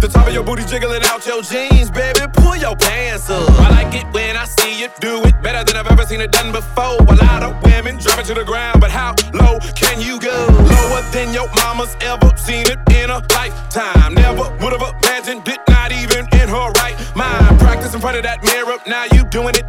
The 0.00 0.08
top 0.12 0.28
of 0.28 0.34
your 0.34 0.44
booty 0.44 0.62
jiggling 0.64 1.02
out 1.04 1.26
your 1.26 1.42
jeans, 1.42 1.90
baby. 1.90 2.20
Pull 2.34 2.56
your 2.56 2.76
pants 2.76 3.30
up. 3.30 3.48
I 3.58 3.70
like 3.70 3.94
it 3.94 4.06
when 4.12 4.36
I 4.36 4.44
see 4.44 4.80
you 4.80 4.88
do 5.00 5.24
it 5.24 5.40
better 5.42 5.64
than 5.64 5.76
I've 5.76 5.90
ever 5.90 6.04
seen 6.04 6.20
it 6.20 6.30
done 6.30 6.52
before. 6.52 7.00
A 7.08 7.16
lot 7.24 7.42
of 7.42 7.60
women 7.64 7.96
drop 7.96 8.18
it 8.18 8.26
to 8.26 8.34
the 8.34 8.44
ground, 8.44 8.80
but 8.80 8.90
how 8.90 9.14
low 9.32 9.58
can 9.74 10.00
you 10.00 10.20
go? 10.20 10.46
Lower 10.50 11.02
than 11.10 11.32
your 11.32 11.48
mama's 11.56 11.96
ever 12.02 12.30
seen 12.36 12.66
it 12.68 12.78
in 12.94 13.10
a 13.10 13.24
lifetime. 13.32 14.14
Never 14.14 14.44
would 14.60 14.72
have 14.76 14.94
imagined 15.02 15.48
it, 15.48 15.60
not 15.68 15.90
even 15.90 16.28
in 16.32 16.48
her 16.48 16.70
right 16.82 16.96
mind. 17.16 17.58
Practice 17.58 17.94
in 17.94 18.00
front 18.00 18.18
of 18.18 18.22
that 18.24 18.44
mirror, 18.44 18.76
now 18.86 19.06
you 19.10 19.24
doing 19.24 19.56
it 19.56 19.64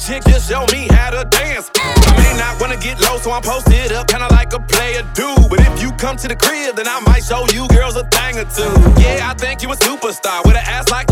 chick, 0.00 0.24
just 0.24 0.48
show 0.48 0.64
me 0.72 0.88
how 0.90 1.10
to 1.10 1.24
dance. 1.28 1.70
I 1.76 2.16
may 2.16 2.38
not 2.38 2.60
wanna 2.60 2.76
get 2.76 3.00
low, 3.00 3.18
so 3.18 3.30
I'm 3.32 3.42
posted 3.42 3.92
up, 3.92 4.08
kinda 4.08 4.28
like 4.30 4.52
a 4.52 4.60
player 4.60 5.02
do. 5.14 5.28
But 5.48 5.60
if 5.60 5.82
you 5.82 5.92
come 5.92 6.16
to 6.16 6.28
the 6.28 6.36
crib, 6.36 6.76
then 6.76 6.88
I 6.88 7.00
might 7.00 7.22
show 7.24 7.46
you 7.52 7.68
girls 7.68 7.96
a 7.96 8.04
thing 8.04 8.38
or 8.38 8.46
two. 8.56 8.72
Yeah, 9.00 9.30
I 9.30 9.34
think 9.34 9.62
you 9.62 9.70
a 9.70 9.76
superstar. 9.76 10.44
With 10.44 10.56
an 10.56 10.64
ass 10.66 10.88
like 10.88 11.09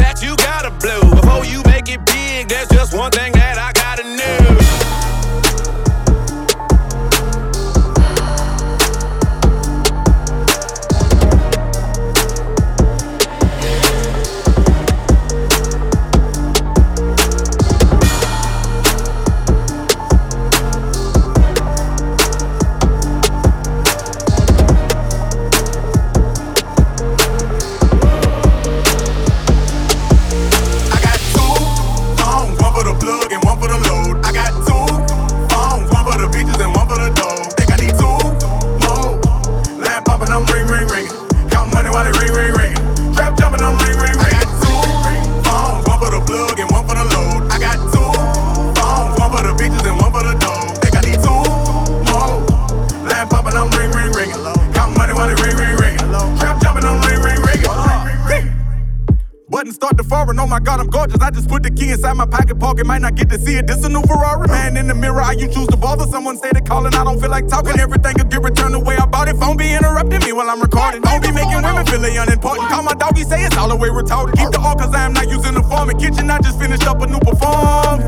I 61.29 61.31
just 61.31 61.47
put 61.47 61.63
the 61.63 61.71
key 61.71 61.93
inside 61.93 62.15
my 62.15 62.25
pocket 62.25 62.59
pocket, 62.59 62.87
might 62.87 63.03
not 63.03 63.15
get 63.15 63.29
to 63.29 63.39
see 63.39 63.61
it. 63.61 63.67
This 63.67 63.85
a 63.85 63.89
new 63.91 64.01
Ferrari. 64.09 64.49
Man 64.49 64.79
in 64.79 64.89
the 64.89 64.95
mirror, 64.95 65.21
how 65.21 65.33
you 65.33 65.45
choose 65.45 65.69
to 65.69 65.77
bother? 65.77 66.09
Someone 66.09 66.39
say 66.39 66.49
they 66.57 66.63
calling, 66.63 66.95
I 66.95 67.05
don't 67.05 67.21
feel 67.21 67.29
like 67.29 67.47
talking. 67.49 67.79
Everything 67.79 68.17
could 68.17 68.31
get 68.31 68.41
returned 68.41 68.73
the 68.73 68.81
way 68.81 68.97
I 68.97 69.05
bought 69.05 69.29
it. 69.29 69.37
Phone 69.37 69.59
be 69.59 69.69
interrupting 69.69 70.25
me 70.25 70.33
while 70.33 70.49
I'm 70.49 70.59
recording. 70.59 71.03
Don't 71.03 71.21
be 71.21 71.31
making 71.31 71.61
women 71.61 71.85
feel 71.85 72.01
unimportant. 72.01 72.73
Call 72.73 72.83
my 72.83 72.95
doggy, 72.95 73.25
say 73.25 73.45
it's 73.45 73.59
all 73.59 73.69
the 73.69 73.77
way 73.77 73.93
retarded. 73.93 74.41
Keep 74.41 74.57
the 74.57 74.61
all 74.65 74.75
cause 74.75 74.95
I 74.95 75.05
am 75.05 75.13
not 75.13 75.29
using 75.29 75.53
the 75.53 75.61
form. 75.69 75.91
In 75.91 75.99
kitchen, 76.01 76.31
I 76.31 76.41
just 76.41 76.59
finished 76.59 76.89
up 76.89 77.03
a 77.03 77.07
new 77.07 77.21
perform. 77.21 78.01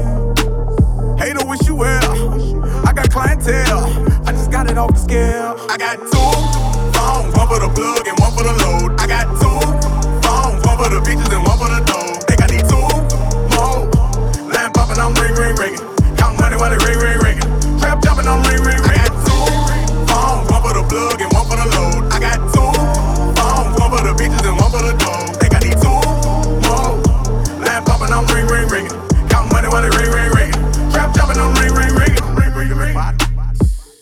Hater 1.20 1.44
wish 1.44 1.60
you 1.68 1.76
well. 1.76 2.88
I 2.88 2.94
got 2.96 3.12
clientele. 3.12 3.84
I 4.24 4.32
just 4.32 4.50
got 4.50 4.70
it 4.70 4.78
off 4.78 4.96
the 4.96 5.00
scale. 5.04 5.60
I 5.68 5.76
got 5.76 6.00
two 6.08 6.32
phones, 6.96 7.36
one 7.36 7.48
for 7.52 7.60
the 7.60 7.68
plug 7.68 8.00
and 8.08 8.16
one 8.16 8.32
for 8.32 8.48
the 8.48 8.54
load. 8.64 8.96
I 8.96 9.04
got 9.04 9.28
two 9.36 9.60
phones, 10.24 10.64
one 10.64 10.76
for 10.80 10.88
the 10.88 11.04
bitches 11.04 11.28
and 11.28 11.44
one 11.44 11.58
for 11.60 11.68
the 11.68 11.84
dough. 11.84 11.99
I 18.32 18.94
got 18.94 19.10
two. 19.26 20.06
Phones, 20.06 20.50
one 20.50 20.62
for 20.62 20.74
the 20.74 20.86
plug 20.88 21.29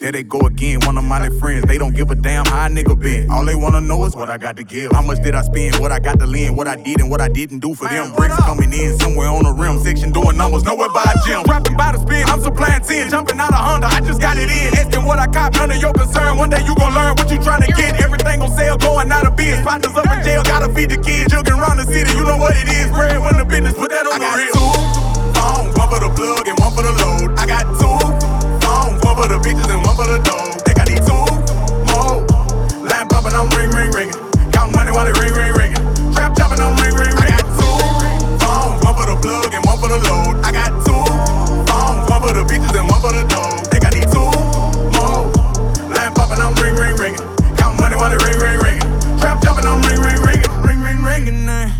There 0.08 0.24
they 0.24 0.24
go 0.24 0.40
again, 0.40 0.80
one 0.86 0.96
of 0.96 1.04
my 1.04 1.28
friends. 1.36 1.66
They 1.68 1.76
don't 1.76 1.94
give 1.94 2.10
a 2.10 2.14
damn 2.14 2.46
how 2.46 2.64
a 2.64 2.70
nigga 2.70 2.98
been. 2.98 3.30
All 3.30 3.44
they 3.44 3.54
wanna 3.54 3.82
know 3.82 4.06
is 4.06 4.16
what 4.16 4.30
I 4.30 4.38
got 4.38 4.56
to 4.56 4.64
give. 4.64 4.90
How 4.92 5.02
much 5.02 5.22
did 5.22 5.34
I 5.34 5.42
spend? 5.42 5.76
What 5.76 5.92
I 5.92 5.98
got 5.98 6.18
to 6.20 6.26
lend? 6.26 6.56
What 6.56 6.66
I 6.66 6.76
did 6.76 7.00
and 7.00 7.10
what 7.10 7.20
I 7.20 7.28
didn't 7.28 7.58
do 7.58 7.74
for 7.74 7.86
them. 7.88 8.14
Bricks 8.16 8.34
coming 8.36 8.72
in 8.72 8.98
somewhere 8.98 9.28
on 9.28 9.44
the 9.44 9.52
rim 9.52 9.78
section, 9.84 10.10
doing 10.10 10.38
numbers 10.38 10.64
nowhere 10.64 10.88
by 10.88 11.04
a 11.04 11.26
gym. 11.28 11.42
Rapping 11.44 11.76
by 11.76 11.92
the 11.92 12.00
spin, 12.00 12.24
I'm 12.24 12.40
supplying 12.40 12.80
10. 12.80 13.10
Jumping 13.10 13.38
out 13.38 13.52
of 13.52 13.60
Honda, 13.60 13.88
I 13.88 14.00
just 14.00 14.18
got 14.18 14.38
it 14.38 14.48
in. 14.48 14.72
Asking 14.80 15.04
what 15.04 15.18
I 15.18 15.26
cop, 15.26 15.52
none 15.60 15.72
of 15.72 15.76
your 15.76 15.92
concern. 15.92 16.38
One 16.38 16.48
day 16.48 16.64
you 16.64 16.74
gon' 16.76 16.94
learn 16.94 17.12
what 17.12 17.28
you 17.30 17.36
trying 17.44 17.68
to 17.68 17.72
get. 17.76 18.00
Everything 18.00 18.40
on 18.40 18.48
sale, 18.56 18.78
going 18.78 19.12
out 19.12 19.26
of 19.26 19.36
biz. 19.36 19.60
Partners 19.60 19.92
up 19.92 20.08
in 20.08 20.24
jail, 20.24 20.42
gotta 20.42 20.72
feed 20.72 20.88
the 20.88 20.96
kids. 20.96 21.34
Jugging 21.34 21.60
around 21.60 21.76
the 21.76 21.84
city, 21.84 22.16
you 22.16 22.24
know 22.24 22.38
what 22.38 22.56
it 22.56 22.64
is. 22.64 22.88
Bread 22.96 23.20
when 23.20 23.36
the 23.36 23.44
business, 23.44 23.74
put 23.74 23.90
that 23.90 24.08
on 24.08 24.16
the 24.16 24.30
real. 24.40 24.56
Two 24.56 24.72
phones, 25.36 25.76
one 25.76 25.88
for 25.92 26.00
the 26.00 26.08
plug 26.16 26.48
and 26.48 26.56
one 26.56 26.72
for 26.72 26.80
the 26.80 26.96
load. 26.96 27.36
I 27.36 27.44
got 27.44 27.68
two 27.76 27.76
phones, 27.76 27.76
one 27.76 27.76
for 27.76 27.87
bitches 29.40 29.68
and 29.70 29.82
one 29.84 29.96
for 29.96 30.06
the 30.06 30.18
dough. 30.22 30.52
Think 30.66 30.78
I 30.80 30.84
need 30.84 31.02
two 31.06 31.14
more. 31.92 32.22
Lamp 32.84 33.10
popping, 33.10 33.34
I'm 33.34 33.48
ring, 33.56 33.70
ring, 33.70 33.90
ringing. 33.92 34.18
Count 34.52 34.74
money 34.74 34.90
while 34.90 35.06
it 35.06 35.16
ring, 35.18 35.32
ring, 35.32 35.52
ringing. 35.54 35.82
Trap 36.14 36.36
jumping, 36.36 36.60
I'm 36.60 36.74
ring, 36.82 36.94
ring, 36.94 37.14
ringing. 37.14 37.34
I 37.34 37.40
got 37.40 37.46
two 37.58 37.74
phones, 38.42 38.78
one 38.84 38.94
for 38.96 39.06
the 39.06 39.16
plug 39.20 39.52
and 39.54 39.64
one 39.64 39.78
for 39.78 39.88
the 39.88 39.98
load. 40.08 40.34
I 40.44 40.50
got 40.52 40.72
two 40.86 41.02
phones, 41.70 42.02
one 42.10 42.20
for 42.22 42.32
the 42.34 42.44
bitches 42.46 42.74
and 42.74 42.86
one 42.88 43.00
for 43.00 43.12
the 43.14 43.24
dough. 43.28 43.56
Think 43.70 43.84
I 43.86 43.90
need 43.94 44.08
two 44.10 44.28
more. 44.96 45.30
Lamp 45.92 46.14
popping, 46.16 46.40
I'm 46.42 46.54
ring, 46.58 46.74
ring, 46.74 46.96
ringing. 46.98 47.24
Count 47.56 47.78
money 47.78 47.96
while 47.96 48.12
it 48.12 48.20
ring, 48.26 48.38
ring, 48.38 48.58
ringing. 48.58 48.88
Trap 49.22 49.42
jumping, 49.42 49.66
I'm 49.66 49.80
ring, 49.86 50.00
ring, 50.02 50.20
ringing. 50.22 50.52
Ring, 50.66 50.80
ring, 50.82 51.00
ringing. 51.04 51.48
Eh. 51.48 51.77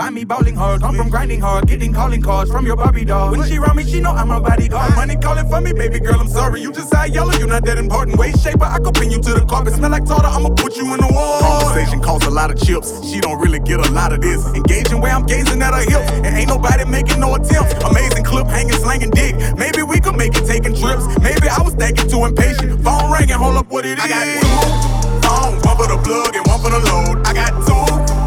Find 0.00 0.14
me 0.14 0.24
bowling 0.24 0.56
hard, 0.56 0.80
come 0.80 0.96
from 0.96 1.10
grinding 1.10 1.42
hard, 1.42 1.66
getting 1.66 1.92
calling 1.92 2.22
cards 2.22 2.50
from 2.50 2.64
your 2.64 2.74
Barbie 2.74 3.04
doll. 3.04 3.32
When 3.32 3.46
she 3.46 3.58
around 3.58 3.76
me, 3.76 3.84
she 3.84 4.00
know 4.00 4.12
I'm 4.12 4.30
a 4.30 4.40
bodyguard. 4.40 4.96
Money 4.96 5.14
calling 5.16 5.46
for 5.46 5.60
me, 5.60 5.74
baby 5.74 6.00
girl, 6.00 6.18
I'm 6.18 6.26
sorry. 6.26 6.62
You 6.62 6.72
just 6.72 6.94
eye 6.94 7.12
yellow, 7.12 7.34
you're 7.34 7.46
not 7.46 7.66
that 7.66 7.76
important. 7.76 8.16
Waist 8.16 8.42
shaper, 8.42 8.64
I 8.64 8.78
could 8.78 8.94
pin 8.94 9.10
you 9.10 9.20
to 9.20 9.34
the 9.34 9.44
carpet. 9.44 9.74
Smell 9.74 9.90
like 9.90 10.06
tartar, 10.06 10.28
I'ma 10.28 10.48
put 10.56 10.74
you 10.78 10.90
in 10.94 11.00
the 11.00 11.12
wall. 11.12 11.40
Conversation 11.40 12.00
costs 12.00 12.26
a 12.26 12.30
lot 12.30 12.50
of 12.50 12.58
chips. 12.58 12.88
She 13.12 13.20
don't 13.20 13.38
really 13.40 13.60
get 13.60 13.86
a 13.86 13.92
lot 13.92 14.14
of 14.14 14.22
this. 14.22 14.42
Engaging 14.54 15.02
where 15.02 15.12
I'm 15.12 15.26
gazing 15.26 15.60
at 15.60 15.74
her 15.74 15.84
hips, 15.84 16.10
and 16.24 16.34
ain't 16.34 16.48
nobody 16.48 16.86
making 16.86 17.20
no 17.20 17.34
attempts. 17.34 17.74
Amazing 17.84 18.24
clip, 18.24 18.46
hanging, 18.46 18.80
slanging 18.80 19.10
dick. 19.10 19.36
Maybe 19.58 19.82
we 19.82 20.00
could 20.00 20.16
make 20.16 20.34
it 20.34 20.46
taking 20.46 20.74
trips. 20.74 21.04
Maybe 21.20 21.46
I 21.46 21.60
was 21.60 21.74
thinking 21.74 22.08
too 22.08 22.24
impatient. 22.24 22.82
Phone 22.82 23.12
ringing, 23.12 23.36
hold 23.36 23.58
up 23.58 23.68
what 23.68 23.84
it 23.84 23.98
is. 23.98 24.04
I 24.04 24.08
got 24.08 24.24
two 24.40 25.28
phones, 25.28 25.60
one 25.60 25.76
for 25.76 25.88
the 25.92 26.00
plug 26.00 26.34
and 26.36 26.46
one 26.46 26.60
for 26.64 26.70
the 26.72 26.80
load. 26.88 27.20
I 27.28 27.34
got 27.36 27.52
two 27.68 28.19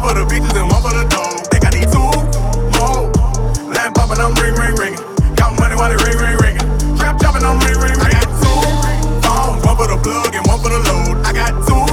one 0.00 0.08
for 0.08 0.20
the 0.20 0.24
bitches 0.24 0.56
and 0.56 0.70
one 0.70 0.82
for 0.82 0.92
the 0.96 1.04
dough. 1.08 1.36
Think 1.52 1.64
I 1.66 1.70
need 1.76 1.88
two 1.92 2.00
more. 2.78 3.12
Lamp 3.68 3.94
popping, 3.94 4.20
I'm 4.20 4.32
ring, 4.40 4.54
ring. 4.76 4.96
Count 5.36 5.58
money 5.60 5.76
while 5.76 5.92
it 5.92 6.00
ring, 6.04 6.16
ring. 6.40 6.56
Trap 6.96 7.20
jumping, 7.20 7.44
I'm 7.44 7.60
ring, 7.60 7.76
ring. 7.76 7.96
I 8.00 8.08
got 8.08 8.28
two 8.40 8.60
phones, 9.20 9.60
one 9.64 9.76
for 9.76 9.88
the 9.88 9.98
plug 10.00 10.34
and 10.34 10.46
one 10.46 10.60
for 10.60 10.70
the 10.70 10.80
load. 10.88 11.20
I 11.24 11.32
got 11.32 11.52
two 11.68 11.84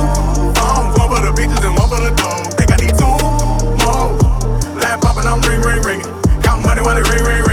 phones, 0.55 0.91
one 0.95 1.09
for 1.11 1.21
the 1.25 1.31
bitches 1.35 1.63
and 1.67 1.75
one 1.75 1.89
for 1.89 1.99
the 1.99 2.11
dough. 2.15 2.47
Think 2.55 2.71
I 2.71 2.77
need 2.79 2.95
two 2.95 3.17
more. 3.83 4.15
Lamp 4.79 5.01
popping, 5.01 5.27
I'm 5.27 5.41
ring, 5.43 5.61
ring, 5.61 5.81
ringing. 5.83 6.11
Count 6.41 6.63
money 6.63 6.81
while 6.81 6.97
it 6.97 7.07
ring, 7.11 7.23
ring, 7.23 7.41
ringing. 7.43 7.46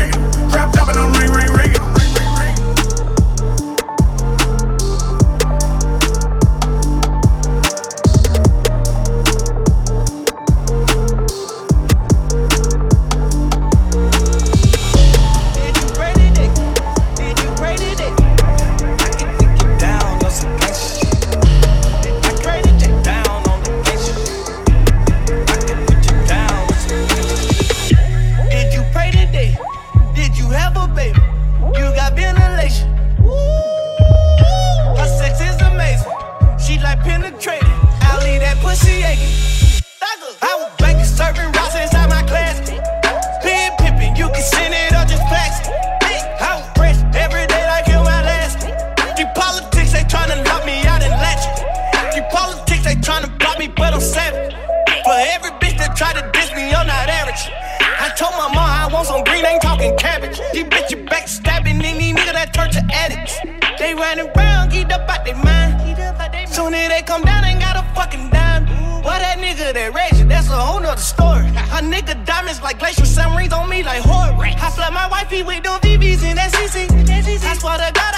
riding 64.17 64.33
round, 64.37 64.71
get 64.71 64.93
up 64.93 65.09
out 65.09 65.25
their 65.25 65.37
mind. 65.37 66.49
Soon 66.49 66.75
as 66.75 66.89
they 66.89 67.03
come 67.03 67.23
down, 67.23 67.45
ain't 67.45 67.61
got 67.61 67.77
a 67.77 67.95
fucking 67.95 68.31
dime. 68.31 68.67
Why 69.03 69.19
that 69.19 69.39
nigga 69.39 69.73
that 69.75 69.95
raging? 69.95 70.29
That's 70.29 70.49
a 70.49 70.57
whole 70.57 70.81
nother 70.81 71.01
story. 71.01 71.47
A 71.75 71.83
nigga 71.83 72.25
diamonds 72.25 72.62
like 72.62 72.79
glacial 72.79 73.05
submarines 73.05 73.53
on 73.53 73.69
me 73.69 73.83
like 73.83 74.01
horror. 74.03 74.37
I 74.41 74.71
fly 74.71 74.91
my 74.91 75.09
wifey 75.09 75.43
with 75.43 75.65
no 75.65 75.79
VVs 75.79 76.23
and 76.23 76.39
that's 76.39 76.55
easy. 76.61 76.87
I 76.87 77.55
swear 77.59 77.79
to 77.79 77.93
God, 77.93 78.14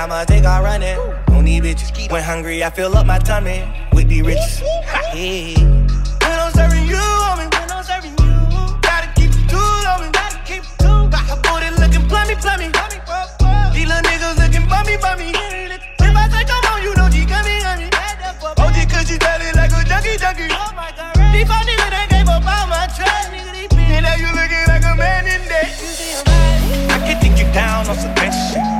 I'ma 0.00 0.24
take 0.24 0.46
all 0.46 0.62
running. 0.62 0.96
Don't 1.28 1.44
bitches. 1.44 2.10
When 2.10 2.22
hungry, 2.22 2.64
I 2.64 2.70
fill 2.70 2.96
up 2.96 3.04
my 3.04 3.18
tummy 3.18 3.68
with 3.92 4.08
the 4.08 4.22
riches. 4.22 4.62
Yeah. 5.12 5.60
When 6.24 6.36
I'm 6.40 6.48
serving 6.56 6.88
you, 6.88 6.96
homie, 6.96 7.44
when 7.52 7.68
I'm 7.68 7.84
serving 7.84 8.16
you, 8.16 8.32
gotta 8.80 9.12
keep 9.12 9.28
the 9.28 9.44
tool 9.44 9.60
on 9.60 10.00
me, 10.00 10.08
gotta 10.08 10.40
keep 10.48 10.64
the 10.64 10.88
tool. 10.88 11.04
My 11.12 11.20
booty 11.44 11.68
looking 11.76 12.08
plummy, 12.08 12.32
plummy. 12.40 12.72
These 13.76 13.92
little 13.92 14.00
niggas 14.08 14.40
looking 14.40 14.64
bummy, 14.72 14.96
bummy. 14.96 15.36
If 15.36 16.16
I 16.16 16.24
take 16.32 16.48
them 16.48 16.64
on, 16.64 16.80
you 16.80 16.96
know 16.96 17.12
she 17.12 17.28
coming, 17.28 17.60
honey. 17.60 17.92
OG, 18.56 18.88
cause 18.88 19.04
she 19.04 19.20
belly 19.20 19.52
like 19.52 19.68
a 19.68 19.84
junkie, 19.84 20.16
junkie. 20.16 20.48
Oh 20.48 20.72
my 20.72 20.96
god. 20.96 21.12
These 21.28 21.44
five 21.44 21.68
niggas 21.68 21.92
that 21.92 22.08
gave 22.08 22.24
up 22.24 22.40
all 22.48 22.66
my 22.72 22.88
trust. 22.88 23.36
And 23.76 24.00
now 24.08 24.16
you 24.16 24.32
looking 24.32 24.64
like 24.64 24.80
a 24.80 24.96
man 24.96 25.28
in 25.28 25.44
debt. 25.44 25.68
I 26.88 26.96
can 27.04 27.20
take 27.20 27.36
you 27.36 27.52
down 27.52 27.84
on 27.84 27.96
some 28.00 28.14
bench 28.16 28.32
shit. 28.48 28.79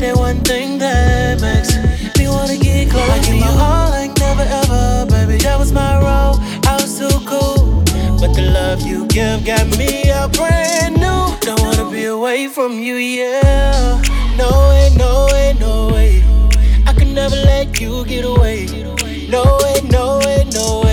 that 0.00 0.16
one 0.16 0.40
thing 0.40 0.78
that 0.78 1.40
makes 1.42 1.76
me 2.18 2.26
wanna 2.26 2.56
get 2.56 2.90
close. 2.90 3.10
I 3.10 3.18
gave 3.20 3.40
my 3.40 3.48
all 3.48 3.90
like 3.90 4.16
never 4.18 4.42
ever, 4.42 5.06
baby. 5.06 5.36
That 5.42 5.58
was 5.58 5.72
my 5.72 5.94
role. 6.00 6.36
I 6.66 6.74
was 6.80 6.98
too 6.98 7.16
cool, 7.26 7.84
but 8.20 8.32
the 8.32 8.50
love 8.54 8.80
you 8.80 9.06
give 9.08 9.44
got 9.44 9.66
me 9.78 10.08
a 10.08 10.28
brand 10.28 10.96
new. 10.96 11.22
Don't 11.40 11.60
wanna 11.60 11.90
be 11.90 12.04
away 12.04 12.48
from 12.48 12.80
you, 12.80 12.94
yeah. 12.94 14.00
No 14.38 14.48
way, 14.70 14.90
no 14.96 15.28
way, 15.32 15.54
no 15.60 15.88
way. 15.92 16.24
I 16.86 16.94
could 16.94 17.08
never 17.08 17.36
let 17.36 17.78
you 17.80 18.04
get 18.06 18.24
away. 18.24 18.66
No 19.28 19.44
way, 19.62 19.80
no 19.90 20.18
way, 20.24 20.44
no 20.52 20.80
way. 20.84 20.89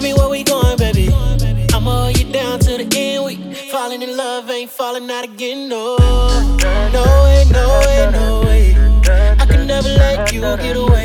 Tell 0.00 0.08
me 0.08 0.14
where 0.14 0.30
we 0.30 0.44
going, 0.44 0.78
baby. 0.78 1.12
I'ma 1.74 2.04
hold 2.04 2.18
you 2.18 2.32
down 2.32 2.58
to 2.60 2.78
the 2.78 2.88
end. 2.96 3.22
We 3.22 3.54
falling 3.70 4.00
in 4.00 4.16
love, 4.16 4.48
ain't 4.48 4.70
falling 4.70 5.10
out 5.10 5.24
again. 5.24 5.68
No, 5.68 5.98
no 5.98 7.04
way, 7.24 7.44
no 7.52 7.82
way, 7.84 8.08
no 8.10 8.40
way. 8.42 8.74
I 9.38 9.44
can 9.44 9.66
never 9.66 9.90
let 9.90 10.32
you 10.32 10.40
get 10.40 10.78
away. 10.78 10.99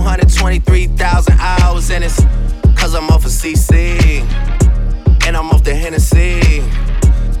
223,000 0.00 1.38
hours 1.38 1.90
and 1.90 2.04
it's 2.04 2.24
Cause 2.74 2.94
I'm 2.94 3.10
off 3.10 3.26
of 3.26 3.30
CC. 3.30 4.22
And 5.26 5.36
I'm 5.36 5.50
off 5.50 5.62
the 5.62 5.74
Hennessy. 5.74 6.60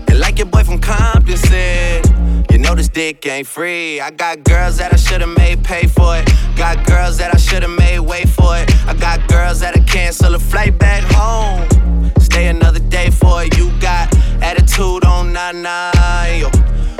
And 0.08 0.20
like 0.20 0.36
your 0.36 0.46
boy 0.46 0.64
from 0.64 0.78
Compton 0.78 1.38
said, 1.38 2.04
you 2.50 2.58
know 2.58 2.74
this 2.74 2.90
dick 2.90 3.24
ain't 3.26 3.46
free. 3.46 3.98
I 4.02 4.10
got 4.10 4.44
girls 4.44 4.76
that 4.76 4.92
I 4.92 4.96
should've 4.96 5.34
made 5.38 5.64
pay 5.64 5.86
for 5.86 6.18
it. 6.18 6.28
Got 6.56 6.86
girls 6.86 7.16
that 7.16 7.34
I 7.34 7.38
should've 7.38 7.70
made 7.70 8.00
wait 8.00 8.28
for 8.28 8.58
it. 8.58 8.70
I 8.86 8.92
got 8.92 9.26
girls 9.28 9.60
that 9.60 9.74
I 9.74 9.80
cancel 9.84 10.34
a 10.34 10.38
flight 10.38 10.78
back 10.78 11.02
home. 11.14 12.10
Stay 12.20 12.48
another 12.48 12.80
day 12.80 13.08
for 13.08 13.42
it. 13.42 13.56
You 13.56 13.70
got 13.80 14.14
attitude 14.42 15.06
on 15.06 15.32
99. 15.32 16.40
Yo. 16.40 16.99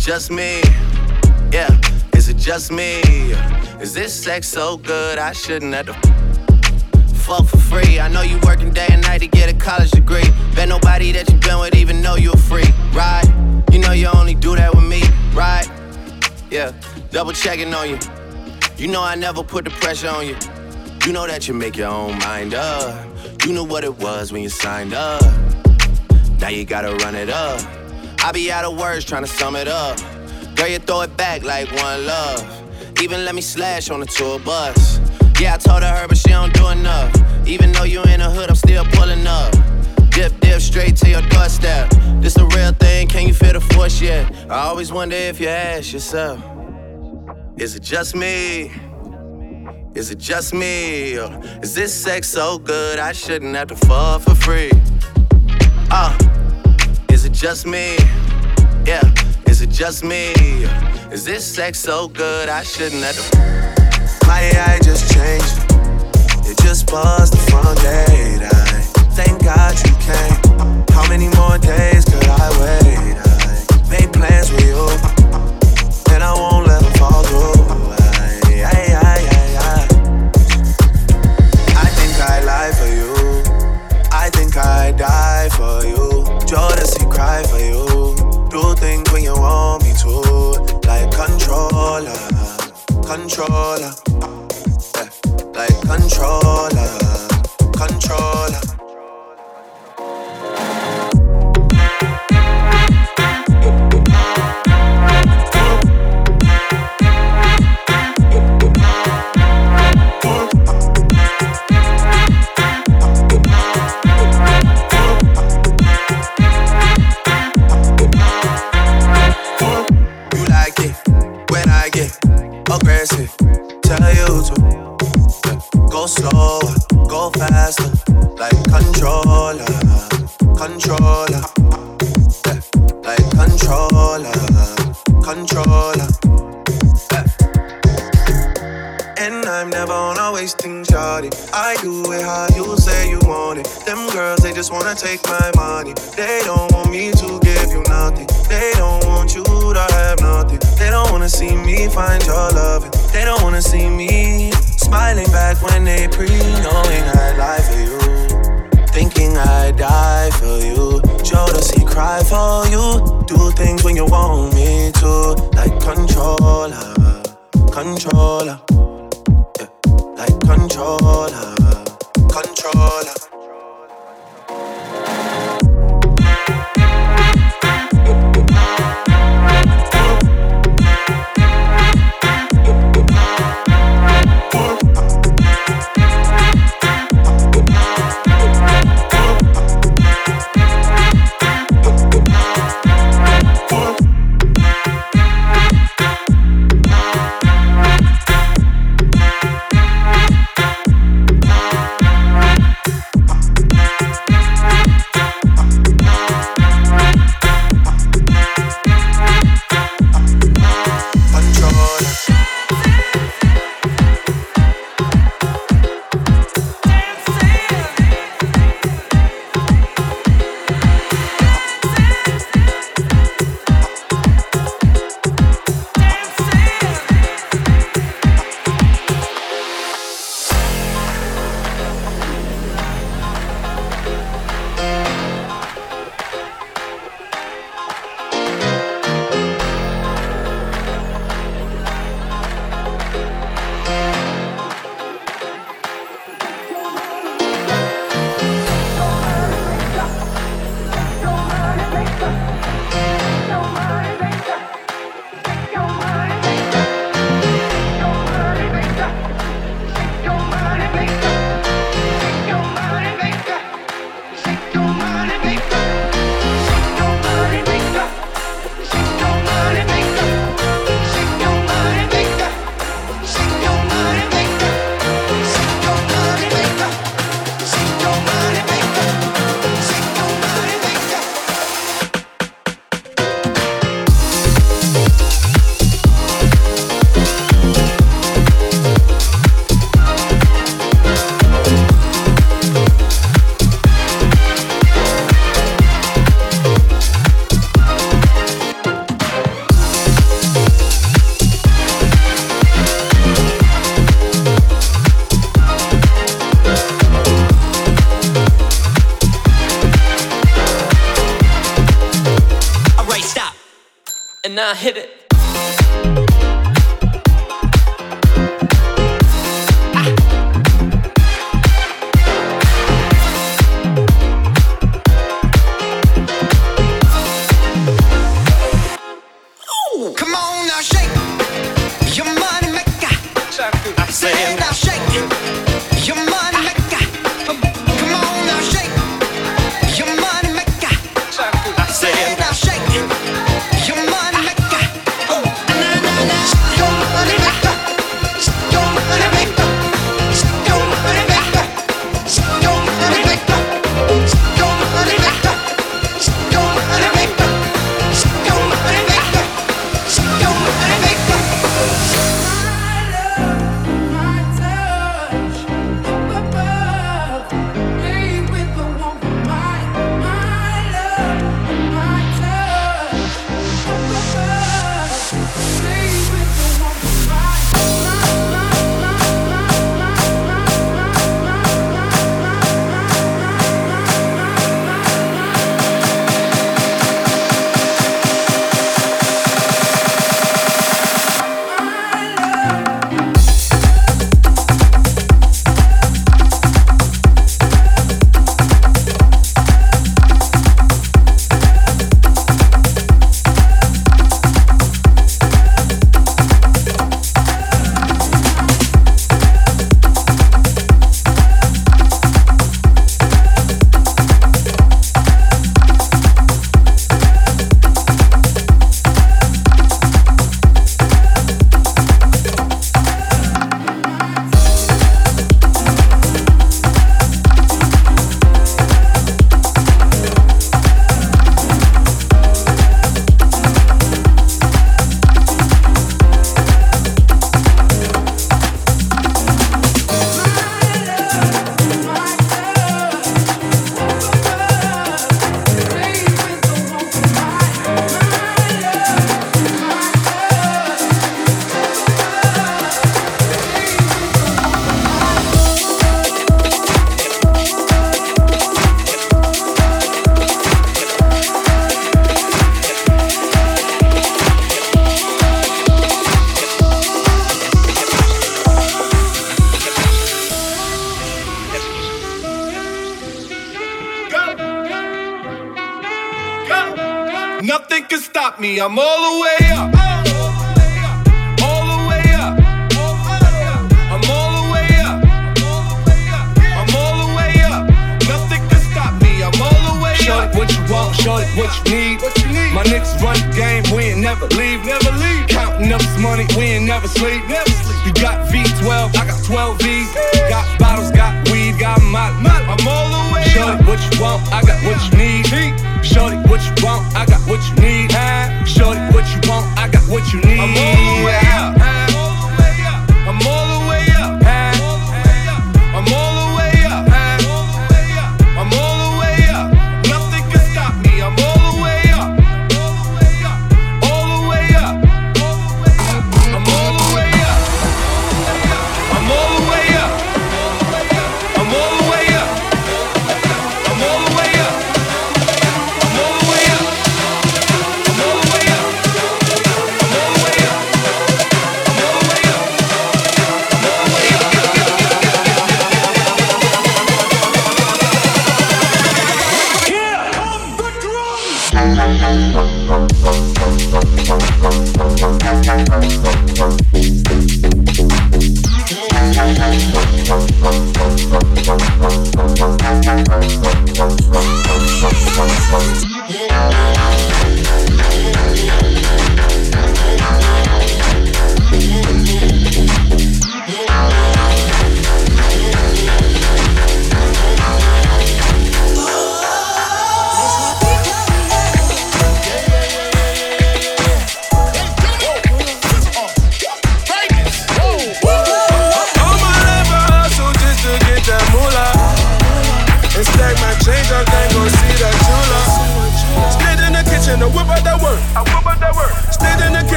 just 0.00 0.30
me? 0.30 0.62
Yeah, 1.52 1.78
is 2.14 2.30
it 2.30 2.38
just 2.38 2.72
me? 2.72 3.02
Is 3.80 3.92
this 3.92 4.14
sex 4.14 4.48
so 4.48 4.78
good 4.78 5.18
I 5.18 5.32
shouldn't 5.32 5.74
have 5.74 5.86
to 5.86 5.94
fuck 7.14 7.46
for 7.46 7.58
free? 7.58 8.00
I 8.00 8.08
know 8.08 8.22
you 8.22 8.38
working 8.44 8.72
day 8.72 8.86
and 8.90 9.02
night 9.02 9.18
to 9.18 9.26
get 9.26 9.50
a 9.50 9.54
college 9.54 9.90
degree. 9.90 10.24
Bet 10.54 10.70
nobody 10.70 11.12
that 11.12 11.30
you've 11.30 11.42
been 11.42 11.58
with 11.58 11.74
even 11.74 12.00
know 12.00 12.14
you 12.16 12.32
a 12.32 12.36
freak, 12.36 12.72
right? 12.94 13.26
You 13.72 13.78
know 13.78 13.92
you 13.92 14.06
only 14.06 14.34
do 14.34 14.56
that 14.56 14.74
with 14.74 14.84
me, 14.84 15.02
right? 15.34 15.70
Yeah, 16.50 16.72
double 17.10 17.32
checking 17.32 17.72
on 17.74 17.90
you. 17.90 17.98
You 18.78 18.88
know 18.88 19.02
I 19.02 19.16
never 19.16 19.44
put 19.44 19.66
the 19.66 19.70
pressure 19.70 20.08
on 20.08 20.26
you. 20.26 20.36
You 21.04 21.12
know 21.12 21.26
that 21.26 21.46
you 21.46 21.52
make 21.52 21.76
your 21.76 21.88
own 21.88 22.18
mind 22.20 22.54
up. 22.54 23.06
You 23.44 23.52
knew 23.52 23.64
what 23.64 23.84
it 23.84 23.98
was 23.98 24.32
when 24.32 24.42
you 24.42 24.48
signed 24.48 24.94
up. 24.94 25.22
Now 26.40 26.48
you 26.48 26.64
gotta 26.64 26.94
run 27.04 27.14
it 27.14 27.28
up. 27.28 27.60
I 28.22 28.32
be 28.32 28.52
out 28.52 28.64
of 28.64 28.78
words 28.78 29.04
trying 29.04 29.22
to 29.22 29.28
sum 29.28 29.56
it 29.56 29.66
up. 29.66 29.98
Girl, 30.54 30.68
you 30.68 30.78
throw 30.78 31.00
it 31.00 31.16
back 31.16 31.42
like 31.42 31.70
one 31.72 32.06
love. 32.06 33.00
Even 33.00 33.24
let 33.24 33.34
me 33.34 33.40
slash 33.40 33.88
on 33.90 34.00
the 34.00 34.06
tour 34.06 34.38
bus. 34.38 35.00
Yeah, 35.40 35.54
I 35.54 35.56
told 35.56 35.82
her, 35.82 35.88
her, 35.88 36.06
but 36.06 36.18
she 36.18 36.28
don't 36.28 36.52
do 36.52 36.68
enough. 36.68 37.14
Even 37.46 37.72
though 37.72 37.84
you 37.84 38.02
in 38.02 38.20
the 38.20 38.28
hood, 38.28 38.50
I'm 38.50 38.56
still 38.56 38.84
pulling 38.84 39.26
up. 39.26 39.52
Dip, 40.10 40.38
dip, 40.40 40.60
straight 40.60 40.96
to 40.96 41.08
your 41.08 41.22
doorstep. 41.22 41.90
This 42.20 42.36
a 42.36 42.44
real 42.44 42.72
thing, 42.72 43.08
can 43.08 43.26
you 43.26 43.32
feel 43.32 43.54
the 43.54 43.60
force 43.60 44.02
yet? 44.02 44.30
I 44.50 44.64
always 44.68 44.92
wonder 44.92 45.16
if 45.16 45.40
you 45.40 45.48
ask 45.48 45.94
yourself, 45.94 46.44
is 47.56 47.74
it 47.74 47.82
just 47.82 48.14
me? 48.14 48.70
Is 49.94 50.10
it 50.10 50.18
just 50.18 50.52
me? 50.52 51.18
Or 51.18 51.40
is 51.62 51.74
this 51.74 51.94
sex 51.94 52.28
so 52.28 52.58
good 52.58 52.98
I 52.98 53.12
shouldn't 53.12 53.56
have 53.56 53.68
to 53.68 53.76
fuck 53.76 54.20
for 54.20 54.34
free? 54.34 54.70
Uh, 55.90 56.16
is 57.20 57.26
it 57.26 57.32
just 57.32 57.66
me? 57.66 57.96
Yeah, 58.86 59.02
is 59.46 59.60
it 59.60 59.68
just 59.68 60.02
me? 60.02 60.32
Is 61.12 61.22
this 61.22 61.44
sex 61.44 61.78
so 61.78 62.08
good 62.08 62.48
I 62.48 62.62
shouldn't 62.62 63.02
have 63.02 63.14
to? 63.14 64.26
My 64.26 64.40
AI 64.40 64.78
just 64.82 65.12
changed. 65.12 65.54
It 66.48 66.56
just 66.62 66.90
buzzed 66.90 67.34
the 67.34 67.42
front 67.50 67.78
gate. 67.80 68.40
I 68.40 68.80
thank 69.12 69.44
God 69.44 69.76
you 69.84 69.92
came. 70.00 70.86
How 70.96 71.06
many 71.10 71.28
more 71.36 71.58
days 71.58 72.06
could 72.06 72.26
I 72.26 72.48
wait? 72.58 73.18
I 73.20 73.90
made 73.90 74.10
plans 74.14 74.50
with 74.50 74.64
you, 74.64 74.88
and 76.14 76.22
I 76.24 76.32
won't 76.32 76.69
cry 87.20 87.42
for 87.42 87.58
you. 87.58 87.84
Do 88.48 88.74
things 88.76 89.12
when 89.12 89.22
you 89.22 89.34
want 89.34 89.84
me 89.84 89.92
to, 90.02 90.12
like 90.88 91.10
controller, 91.12 92.16
controller, 93.04 93.92
yeah, 94.96 95.08
like 95.58 95.76
controller. 95.82 96.59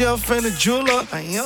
Chef 0.00 0.30
and 0.30 0.46
the 0.46 0.50
jeweler. 0.52 1.04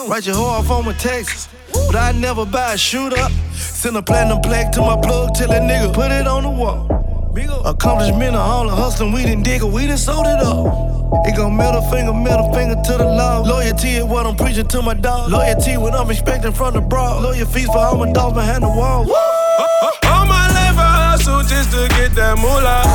Write 0.09 0.27
your 0.27 0.37
hoe 0.37 0.45
off 0.45 0.71
on 0.71 0.85
my 0.85 0.93
taxes. 0.93 1.49
But 1.73 1.97
I 1.97 2.13
never 2.13 2.47
buy 2.47 2.75
a 2.75 2.79
shooter. 2.79 3.27
Send 3.53 3.97
a 3.97 4.03
platinum 4.03 4.41
plaque 4.43 4.71
to 4.73 4.81
my 4.81 4.97
plug, 5.01 5.35
tell 5.35 5.49
that 5.49 5.63
nigga 5.63 5.93
put 5.93 6.13
it 6.13 6.29
on 6.29 6.45
the 6.45 6.51
wall. 6.51 6.87
Accomplishment 7.65 8.37
of 8.37 8.41
all 8.41 8.69
the 8.69 8.77
hustling, 8.77 9.13
we 9.13 9.23
didn't 9.23 9.43
dig 9.43 9.63
it, 9.63 9.67
we 9.67 9.89
done 9.89 9.99
sold 9.99 10.27
it 10.27 10.39
all. 10.39 11.21
It 11.27 11.35
gon' 11.35 11.57
middle 11.57 11.83
finger, 11.91 12.15
middle 12.15 12.53
finger 12.55 12.77
to 12.77 12.93
the 12.97 13.05
law. 13.05 13.41
Loyalty 13.41 13.99
is 13.99 14.05
what 14.05 14.25
I'm 14.25 14.37
preaching 14.37 14.69
to 14.69 14.83
my 14.83 14.95
dog. 14.95 15.33
Loyalty 15.33 15.77
what 15.77 15.95
I'm 15.95 16.09
expecting 16.09 16.53
from 16.53 16.75
the 16.75 16.81
broad. 16.81 17.25
Lawyer 17.25 17.47
fees 17.47 17.67
for 17.67 17.79
all 17.79 17.97
my 17.97 18.13
dogs 18.13 18.35
behind 18.35 18.63
the 18.63 18.69
wall. 18.69 19.03
All 20.13 20.27
my 20.31 20.47
life 20.55 20.79
I 20.79 21.11
hustle 21.11 21.43
just 21.43 21.73
to 21.73 21.89
get 21.97 22.15
that 22.15 22.39
moolah. 22.39 22.87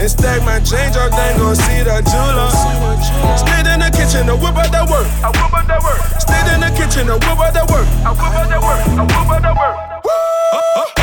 And 0.00 0.10
stack 0.10 0.40
my 0.44 0.58
change 0.60 0.96
up, 0.96 1.10
then 1.10 1.36
go 1.36 1.52
see 1.52 1.82
that 1.82 2.06
jeweler. 2.06 2.97
Stayed 3.36 3.66
in 3.66 3.80
the 3.80 3.90
kitchen 3.90 4.26
to 4.26 4.36
whip 4.36 4.56
out 4.56 4.70
that 4.72 4.86
work. 4.88 5.06
I 5.22 5.28
whip 5.30 5.54
out 5.54 5.66
that 5.66 5.82
work. 5.82 6.00
Stayed 6.20 6.48
in 6.54 6.60
the 6.60 6.70
kitchen 6.74 7.06
to 7.06 7.16
whip 7.18 7.38
out 7.38 7.52
that 7.54 7.66
work. 7.70 7.86
I 8.04 8.10
whip 8.12 8.34
out 8.34 8.48
that 8.48 8.62
work. 8.62 8.80
I 8.86 9.02
whip 9.02 9.30
out 9.30 9.42
that 9.42 9.56
work. 9.56 9.76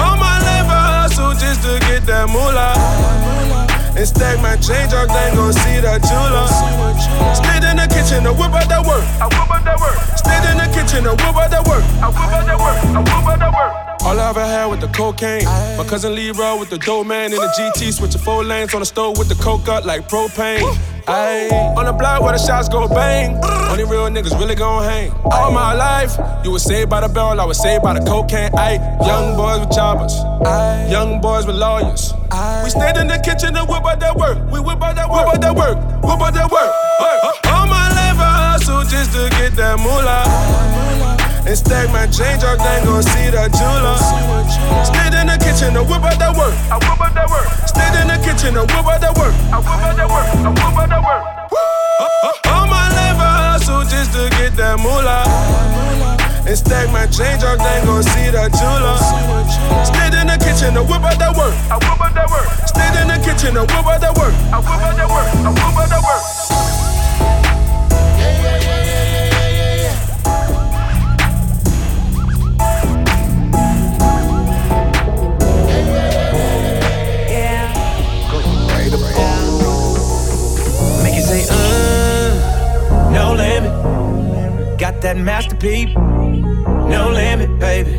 All 0.02 0.18
my 0.18 0.38
life 0.42 0.70
I 0.70 1.06
hustle 1.06 1.34
just 1.34 1.62
to 1.64 1.80
get 1.88 2.06
that 2.08 2.28
moolah. 2.30 2.76
And 3.96 4.08
stack 4.08 4.42
my 4.42 4.58
change 4.60 4.92
up, 4.92 5.08
then 5.08 5.36
go 5.36 5.52
see 5.52 5.80
that 5.80 6.04
jeweler. 6.04 6.48
Stayed 7.32 7.64
in 7.64 7.78
the 7.80 7.88
kitchen 7.88 8.24
to 8.28 8.34
whip 8.34 8.52
out 8.52 8.68
that 8.68 8.84
work. 8.86 9.04
I 9.24 9.28
whip 9.32 9.52
out 9.52 9.64
that 9.64 9.80
work. 9.80 9.96
Stayed 10.20 10.46
in 10.52 10.58
the 10.60 10.68
kitchen 10.76 11.04
to 11.08 11.16
whip 11.16 11.36
out 11.36 11.50
that 11.52 11.64
work. 11.68 11.84
I 12.04 12.08
whip 12.12 12.32
out 12.32 12.46
that 12.46 12.60
work. 12.60 12.78
I 12.92 13.00
whip 13.00 13.28
out 13.28 13.40
that 13.40 13.54
work. 13.56 13.94
All 14.06 14.19
I 14.19 14.30
ever 14.30 14.45
had 14.45 14.68
with 14.68 14.82
the 14.82 14.88
cocaine. 14.90 15.45
My 15.45 15.84
cousin 15.90 16.14
Leroy 16.14 16.60
with 16.60 16.69
the 16.69 16.77
dope 16.77 17.07
man 17.07 17.34
in 17.34 17.40
the 17.40 17.48
GT, 17.57 17.91
switching 17.91 18.22
four 18.22 18.44
lanes 18.44 18.73
on 18.76 18.82
the 18.82 18.86
stove 18.86 19.18
with 19.18 19.30
the 19.30 19.36
coke 19.44 19.68
up 19.68 19.84
like 19.84 20.07
propane. 20.07 20.61
Ayy, 21.07 21.52
on 21.76 21.86
the 21.86 21.94
block 21.94 22.22
where 22.22 22.34
the 22.34 22.38
shots 22.38 22.69
go 22.69 22.88
bang. 22.88 23.36
Only 23.44 23.84
real 23.84 24.07
niggas 24.10 24.38
really 24.40 24.53
gon' 24.53 24.84
hang. 24.84 25.11
All 25.32 25.52
my 25.52 25.73
life, 25.73 26.18
you 26.44 26.52
was 26.52 26.64
saved 26.64 26.90
by 26.90 27.02
the 27.02 27.10
bell, 27.10 27.40
I 27.40 27.45
was 27.45 27.60
saved 27.60 27.82
by 27.84 27.98
the 27.98 28.06
cocaine. 28.06 28.52
Ayy, 28.52 28.77
young 29.06 29.36
boys 29.36 29.60
with 29.60 29.72
choppers, 29.72 30.14
Aye. 30.45 30.88
young 30.91 31.19
boys 31.19 31.48
with 31.48 31.56
lawyers. 31.56 32.14
We 32.64 32.69
stayed 32.69 32.98
in 32.98 33.07
the 33.07 33.19
kitchen 33.26 33.56
and 33.56 33.68
whip 33.68 33.86
out 33.86 33.99
that 34.02 34.15
work. 34.15 34.38
We 34.52 34.60
whip 34.60 34.82
out 34.84 34.95
that 34.98 35.10
work, 35.10 35.26
whip 35.26 35.36
out 35.36 35.41
that 35.41 35.56
work, 35.56 35.77
whip 36.03 36.22
out 36.22 36.34
that 36.34 36.52
work. 36.52 36.72
All 37.49 37.65
my 37.65 37.90
life 37.90 38.19
I 38.22 38.53
hustle 38.53 38.84
just 38.84 39.14
to 39.14 39.30
get 39.32 39.53
that 39.53 39.80
moolah. 39.80 41.15
And 41.45 41.55
stack 41.55 41.93
my 41.93 42.09
change 42.09 42.41
up, 42.43 42.57
then 42.57 42.84
go 42.85 43.01
see 43.01 43.30
that 43.30 43.53
jeweler. 43.53 43.97
Stayed 44.81 45.13
in 45.13 45.30
the 45.30 45.38
kitchen 45.38 45.77
to 45.77 45.85
whip 45.85 46.01
out 46.01 46.17
that 46.17 46.34
work. 46.34 46.57
I 46.73 46.81
whip 46.81 46.97
out 46.97 47.13
that 47.13 47.30
work. 47.30 47.45
Stayed 47.69 47.93
in 48.01 48.09
the 48.09 48.17
kitchen 48.26 48.57
to 48.57 48.65
whip 48.65 48.81
out 48.81 48.97
that 48.97 49.13
work. 49.13 49.30
I 49.53 49.61
whip 49.61 49.77
out 49.77 49.93
that 49.93 50.09
work. 50.09 50.26
I 50.26 50.49
whip 50.49 50.73
out 50.73 50.89
that 50.89 51.05
work. 51.05 51.22
All 52.49 52.65
my 52.65 52.89
life 52.97 53.22
I 53.22 53.53
hustle 53.53 53.85
just 53.85 54.09
to 54.17 54.26
get 54.41 54.57
that 54.57 54.81
moolah. 54.81 55.22
And 56.49 56.57
stack 56.57 56.89
my 56.89 57.05
change 57.13 57.45
up, 57.45 57.61
then 57.61 57.85
go 57.85 58.01
see 58.01 58.34
that 58.34 58.49
jeweler. 58.49 58.97
Stayed 59.85 60.17
in 60.17 60.26
the 60.26 60.41
kitchen 60.41 60.73
to 60.73 60.81
whip 60.81 61.05
out 61.05 61.22
that 61.22 61.38
work. 61.38 61.53
I 61.69 61.77
whip 61.77 62.01
out 62.01 62.13
that 62.17 62.26
work. 62.26 62.49
Stayed 62.65 62.97
in 63.01 63.07
the 63.13 63.22
kitchen 63.22 63.53
to 63.53 63.69
whip 63.69 63.85
out 63.85 64.01
that 64.01 64.17
work. 64.17 64.34
I 64.49 64.57
whip 64.65 64.81
out 64.81 64.97
that 64.97 65.09
work. 65.13 65.30
I 65.45 65.49
whip 65.53 65.77
out 65.77 65.93
that 65.93 66.01
work. 66.01 66.26
Make 68.17 69.35
that 85.06 85.18
Master 85.18 85.56
P, 85.56 85.94
no 85.94 87.11
limit, 87.14 87.60
baby. 87.60 87.91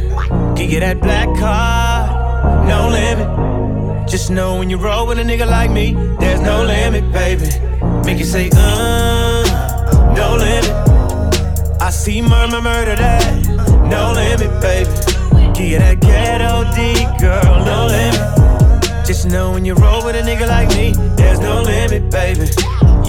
Can 0.56 0.68
get 0.68 0.80
that 0.80 1.00
black 1.00 1.28
card, 1.38 2.66
no 2.66 2.88
limit. 2.88 4.08
Just 4.08 4.28
know 4.28 4.58
when 4.58 4.68
you 4.70 4.76
roll 4.76 5.06
with 5.06 5.20
a 5.20 5.22
nigga 5.22 5.46
like 5.46 5.70
me, 5.70 5.94
there's 6.18 6.40
no 6.40 6.64
limit, 6.64 7.04
baby. 7.12 7.46
Make 8.04 8.20
it 8.20 8.26
say, 8.26 8.50
uh, 8.52 10.14
no 10.16 10.34
limit. 10.34 11.80
I 11.80 11.90
see 11.90 12.22
murmur, 12.22 12.60
murder 12.60 12.96
that, 12.96 13.46
no 13.88 14.12
limit, 14.12 14.60
baby. 14.60 14.90
Can 15.54 15.68
get 15.70 15.78
that 15.78 16.00
ghetto 16.00 16.64
D, 16.74 17.06
girl, 17.20 17.64
no 17.64 17.86
limit. 17.86 19.06
Just 19.06 19.26
know 19.26 19.52
when 19.52 19.64
you 19.64 19.74
roll 19.74 20.04
with 20.04 20.16
a 20.16 20.22
nigga 20.22 20.48
like 20.48 20.70
me, 20.70 20.92
there's 21.14 21.38
no 21.38 21.62
limit, 21.62 22.10
baby. 22.10 22.48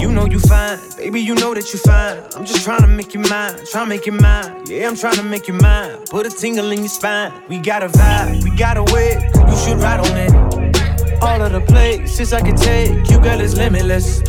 You 0.00 0.12
know 0.12 0.26
you 0.26 0.38
fine, 0.38 0.78
baby, 0.98 1.20
you 1.20 1.34
know 1.34 1.54
that 1.54 1.72
you're 1.72 1.80
fine. 1.80 2.18
I'm 2.34 2.44
just 2.44 2.64
trying 2.64 2.80
to 2.80 2.86
make 2.88 3.14
you 3.14 3.20
mine, 3.20 3.54
trying 3.70 3.84
to 3.84 3.88
make 3.88 4.06
you 4.06 4.12
mine. 4.12 4.64
Yeah, 4.66 4.88
I'm 4.88 4.96
trying 4.96 5.14
to 5.14 5.22
make 5.22 5.46
you 5.46 5.54
mine. 5.54 5.96
Put 6.10 6.26
a 6.26 6.30
tingle 6.30 6.70
in 6.72 6.80
your 6.80 6.88
spine. 6.88 7.32
We 7.48 7.58
got 7.58 7.82
a 7.82 7.88
vibe, 7.88 8.42
we 8.44 8.50
got 8.56 8.76
a 8.76 8.82
way, 8.92 9.14
you 9.48 9.56
should 9.56 9.78
ride 9.78 10.00
on 10.00 10.16
it. 10.16 11.22
All 11.22 11.40
of 11.40 11.52
the 11.52 11.60
places 11.60 12.32
I 12.32 12.42
can 12.42 12.56
take 12.56 13.08
you, 13.10 13.20
girl, 13.20 13.40
is 13.40 13.56
limitless. 13.56 14.22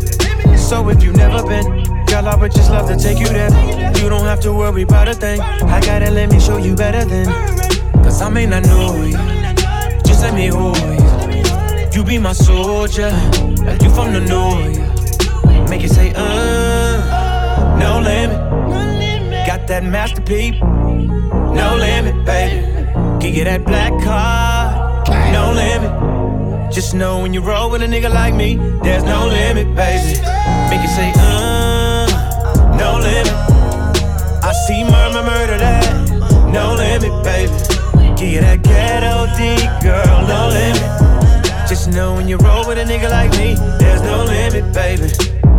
So 0.57 0.87
if 0.89 1.03
you've 1.03 1.15
never 1.15 1.41
been, 1.47 1.83
girl, 2.05 2.27
I 2.27 2.35
would 2.35 2.51
just 2.51 2.69
love 2.69 2.87
to 2.89 2.97
take 2.97 3.19
you 3.19 3.27
there. 3.27 3.49
You 3.97 4.09
don't 4.09 4.25
have 4.25 4.39
to 4.41 4.53
worry 4.53 4.83
about 4.83 5.07
a 5.07 5.13
thing. 5.13 5.41
I 5.41 5.81
gotta 5.81 6.11
let 6.11 6.31
me 6.31 6.39
show 6.39 6.57
you 6.57 6.75
better 6.75 7.03
than. 7.03 7.25
Cause 8.03 8.21
I 8.21 8.29
may 8.29 8.45
not 8.45 8.63
know 8.63 8.95
you, 9.03 9.13
just 10.03 10.21
let 10.21 10.33
me 10.33 10.47
hold 10.47 10.77
you. 10.77 11.89
You 11.93 12.03
be 12.03 12.17
my 12.17 12.33
soldier, 12.33 13.09
like 13.63 13.81
you 13.81 13.89
from 13.89 14.13
the 14.13 14.21
north. 14.27 14.88
Make 15.69 15.83
it 15.83 15.91
say, 15.91 16.13
uh, 16.15 17.77
no 17.79 17.99
limit. 18.01 18.37
Got 19.45 19.67
that 19.67 19.83
Master 19.83 20.21
P, 20.21 20.59
no 20.59 21.75
limit, 21.77 22.25
baby. 22.25 22.65
Can 23.19 23.33
get 23.33 23.45
that 23.45 23.65
black 23.65 23.91
card, 24.03 25.07
no 25.33 25.51
limit. 25.53 26.71
Just 26.73 26.93
know 26.93 27.21
when 27.21 27.33
you 27.33 27.41
roll 27.41 27.69
with 27.69 27.81
a 27.81 27.85
nigga 27.87 28.13
like 28.13 28.35
me, 28.35 28.55
there's 28.83 29.03
no 29.03 29.27
limit, 29.27 29.75
baby. 29.75 30.19
Make 30.69 30.81
it 30.85 30.89
say, 30.95 31.11
uh, 31.15 32.05
no 32.77 32.99
limit. 32.99 33.33
I 34.43 34.53
see 34.67 34.83
murmur, 34.83 35.23
murder 35.23 35.57
that, 35.57 36.51
no 36.53 36.75
limit, 36.75 37.23
baby. 37.23 37.51
Give 38.15 38.29
you 38.33 38.41
that 38.41 38.61
ghetto 38.63 39.25
D, 39.37 39.55
girl, 39.83 40.27
no 40.27 40.47
limit. 40.49 41.18
Just 41.69 41.91
know 41.91 42.15
when 42.15 42.27
you 42.27 42.37
roll 42.37 42.67
with 42.67 42.79
a 42.79 42.83
nigga 42.83 43.11
like 43.11 43.29
me, 43.37 43.53
there's 43.77 44.01
no 44.01 44.23
limit, 44.23 44.73
baby. 44.73 45.07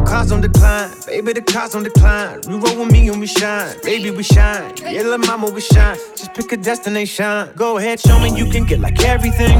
Cars 0.04 0.32
on 0.32 0.40
decline, 0.40 0.90
baby, 1.06 1.32
the 1.34 1.40
cars 1.40 1.76
on 1.76 1.84
decline. 1.84 2.40
You 2.48 2.58
roll 2.58 2.80
with 2.80 2.90
me 2.90 3.08
and 3.08 3.20
we 3.20 3.28
shine, 3.28 3.76
baby, 3.84 4.10
we 4.10 4.24
shine. 4.24 4.74
Yeah, 4.82 5.02
little 5.02 5.18
mama, 5.18 5.48
we 5.50 5.60
shine. 5.60 5.96
Just 6.16 6.34
pick 6.34 6.50
a 6.50 6.56
destination. 6.56 7.50
Go 7.54 7.78
ahead, 7.78 8.00
show 8.00 8.18
me 8.18 8.36
you 8.36 8.50
can 8.50 8.64
get 8.64 8.80
like 8.80 9.00
everything. 9.04 9.56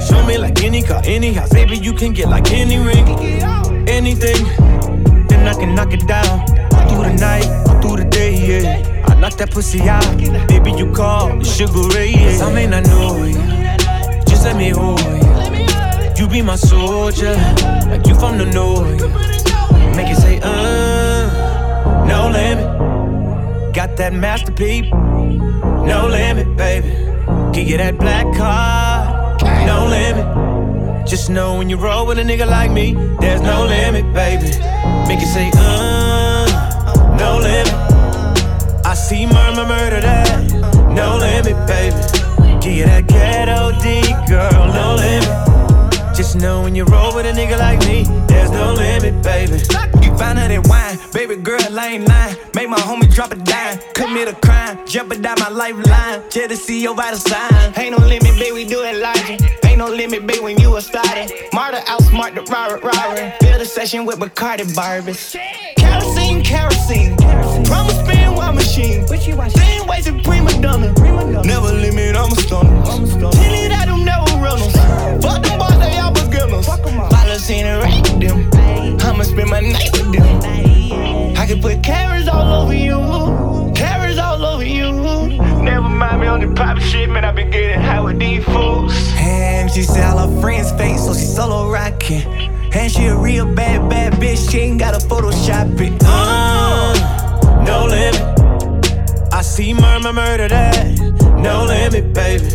Show 0.00 0.26
me 0.26 0.36
like 0.36 0.60
any 0.64 0.82
car, 0.82 1.00
any 1.04 1.32
house, 1.32 1.50
baby, 1.50 1.78
you 1.78 1.92
can 1.92 2.12
get 2.12 2.28
like 2.28 2.50
any 2.50 2.78
ring, 2.78 3.08
anything. 3.88 4.44
Then 5.28 5.46
I 5.46 5.54
can 5.54 5.76
knock 5.76 5.92
it 5.92 6.08
down. 6.08 6.44
Through 6.88 7.04
the 7.04 7.16
night, 7.20 7.46
through 7.80 7.98
the 7.98 8.04
day, 8.10 8.34
yeah. 8.34 9.04
I 9.06 9.14
knock 9.14 9.34
that 9.34 9.52
pussy 9.52 9.88
out, 9.88 10.02
baby, 10.48 10.72
you 10.72 10.92
call 10.92 11.38
the 11.38 11.44
sugar 11.44 11.86
ray, 11.94 12.10
yeah. 12.10 12.44
I 12.44 12.52
may 12.52 12.66
not 12.66 12.84
know 12.86 13.22
you, 13.22 13.34
just 14.26 14.44
let 14.44 14.56
me 14.56 14.70
hold 14.70 15.00
you. 15.00 15.27
You 16.18 16.26
be 16.26 16.42
my 16.42 16.56
soldier, 16.56 17.36
like 17.86 18.04
you 18.08 18.14
from 18.16 18.38
the 18.38 18.46
north. 18.46 19.00
Make 19.94 20.08
it 20.08 20.16
say, 20.16 20.40
uh, 20.42 22.04
no 22.08 22.28
limit. 22.28 23.72
Got 23.72 23.96
that 23.98 24.12
Master 24.12 24.50
P, 24.50 24.90
no 24.90 26.08
limit, 26.10 26.56
baby. 26.56 26.88
Can 27.54 27.66
get 27.68 27.76
that 27.76 27.98
black 27.98 28.26
card, 28.36 29.42
no 29.64 29.86
limit. 29.86 31.06
Just 31.06 31.30
know 31.30 31.56
when 31.56 31.70
you 31.70 31.76
roll 31.76 32.04
with 32.04 32.18
a 32.18 32.24
nigga 32.24 32.48
like 32.48 32.72
me, 32.72 32.94
there's 33.20 33.40
no 33.40 33.64
limit, 33.64 34.12
baby. 34.12 34.50
Make 35.06 35.22
it 35.22 35.32
say, 35.32 35.52
uh, 35.54 37.16
no 37.16 37.38
limit. 37.38 37.72
I 38.84 38.94
see 38.94 39.24
murmur, 39.24 39.66
murder 39.66 40.00
that. 40.00 40.50
No 40.90 41.16
limit, 41.16 41.56
baby. 41.68 42.60
Give 42.60 42.72
you 42.72 42.86
that 42.86 43.06
ghetto 43.06 43.70
D, 43.80 44.02
girl, 44.26 44.66
no 44.74 44.96
limit. 44.96 45.47
Just 46.18 46.34
know 46.34 46.62
when 46.62 46.74
you 46.74 46.84
roll 46.86 47.14
with 47.14 47.26
a 47.26 47.32
nigga 47.32 47.56
like 47.56 47.78
me, 47.86 48.02
there's 48.26 48.50
no 48.50 48.72
limit, 48.72 49.22
baby. 49.22 49.52
You 50.02 50.10
find 50.18 50.36
her 50.36 50.48
that 50.48 50.66
wine, 50.66 50.98
baby 51.12 51.36
girl, 51.36 51.60
lane 51.70 52.02
nine. 52.02 52.36
Make 52.56 52.68
my 52.68 52.76
homie 52.76 53.08
drop 53.14 53.30
a 53.30 53.36
dime, 53.36 53.78
commit 53.94 54.26
a 54.26 54.34
crime, 54.34 54.84
jeopardize 54.84 55.38
my 55.38 55.48
lifeline. 55.48 56.28
See 56.56 56.82
your 56.82 56.96
vital 56.96 57.20
sign. 57.20 57.72
Ain't 57.76 57.96
no 57.96 58.04
limit, 58.04 58.36
baby, 58.36 58.50
we 58.50 58.64
do 58.64 58.82
it 58.82 58.96
logic. 58.96 59.40
Ain't 59.64 59.78
no 59.78 59.86
limit, 59.86 60.26
baby, 60.26 60.40
when 60.40 60.58
you 60.58 60.76
a 60.76 60.82
starter. 60.82 61.32
Marta 61.52 61.78
outsmart 61.86 62.34
the 62.34 62.42
robber, 62.50 62.78
robber. 62.84 63.32
Build 63.38 63.62
a 63.62 63.64
session 63.64 64.04
with 64.04 64.18
Bacardi 64.18 64.64
Barbies. 64.74 65.36
Kerosene, 65.76 66.42
kerosene. 66.42 67.16
Promise 67.64 67.98
spin 68.00 68.27
while 68.38 68.52
machine. 68.52 69.06
Same 69.06 69.86
ways 69.86 70.04
to 70.04 70.12
prima 70.22 70.52
donna. 70.62 70.92
Never 71.42 71.72
limit, 71.72 72.16
I'm 72.16 72.32
a 72.32 72.36
stunner. 72.36 72.84
Tell 72.84 73.62
you 73.62 73.68
that 73.68 73.88
I'm 73.88 74.04
never 74.04 74.30
runners. 74.38 74.72
Fuck 75.24 75.42
them 75.42 75.58
boys, 75.58 75.78
they 75.82 75.98
all 75.98 76.12
beginners. 76.12 76.66
Policy 76.66 77.54
and 77.60 77.82
rate 77.82 78.20
them. 78.22 78.48
I'ma 79.00 79.24
spend 79.24 79.50
my 79.50 79.60
night 79.60 79.90
with 79.92 80.12
them. 80.12 81.36
I 81.36 81.46
can 81.46 81.60
put 81.60 81.82
cameras 81.82 82.28
all 82.28 82.62
over 82.62 82.74
you. 82.74 82.98
Cameras 83.74 84.18
all 84.18 84.44
over 84.44 84.64
you. 84.64 84.92
Never 85.62 85.88
mind 85.88 86.20
me 86.20 86.26
on 86.28 86.40
the 86.40 86.54
private 86.54 86.82
shit, 86.82 87.10
man. 87.10 87.24
i 87.24 87.32
been 87.32 87.50
getting 87.50 87.80
high 87.80 88.00
with 88.00 88.18
these 88.18 88.44
fools. 88.44 88.94
And 89.16 89.70
she 89.70 89.82
said 89.82 90.04
all 90.04 90.28
her 90.28 90.40
friends 90.40 90.70
fake, 90.72 90.98
so 90.98 91.12
she 91.12 91.26
solo 91.26 91.70
rocking. 91.70 92.22
And 92.72 92.92
she 92.92 93.06
a 93.06 93.16
real 93.16 93.46
bad, 93.46 93.88
bad 93.90 94.12
bitch. 94.14 94.50
She 94.50 94.58
ain't 94.58 94.78
gotta 94.78 94.98
Photoshop 94.98 95.80
it. 95.80 96.02
Uh, 96.04 96.97
no 97.68 97.84
limit. 97.84 98.22
I 99.30 99.42
see 99.42 99.74
murmur, 99.74 100.12
murder 100.14 100.48
that. 100.48 100.98
No 101.46 101.66
limit, 101.66 102.14
baby. 102.14 102.48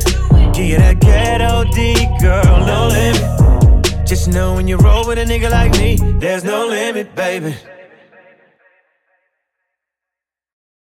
Give 0.53 0.67
you 0.71 0.77
that 0.77 0.99
ghetto 0.99 1.63
D, 1.75 1.93
girl, 2.19 2.65
no 2.65 2.87
limit. 2.87 4.07
Just 4.07 4.27
know 4.27 4.55
when 4.55 4.67
you 4.67 4.77
roll 4.77 5.05
with 5.07 5.19
a 5.19 5.25
nigga 5.25 5.49
like 5.51 5.71
me, 5.73 5.97
there's 6.19 6.43
no 6.43 6.67
limit, 6.67 7.15
baby. 7.15 7.55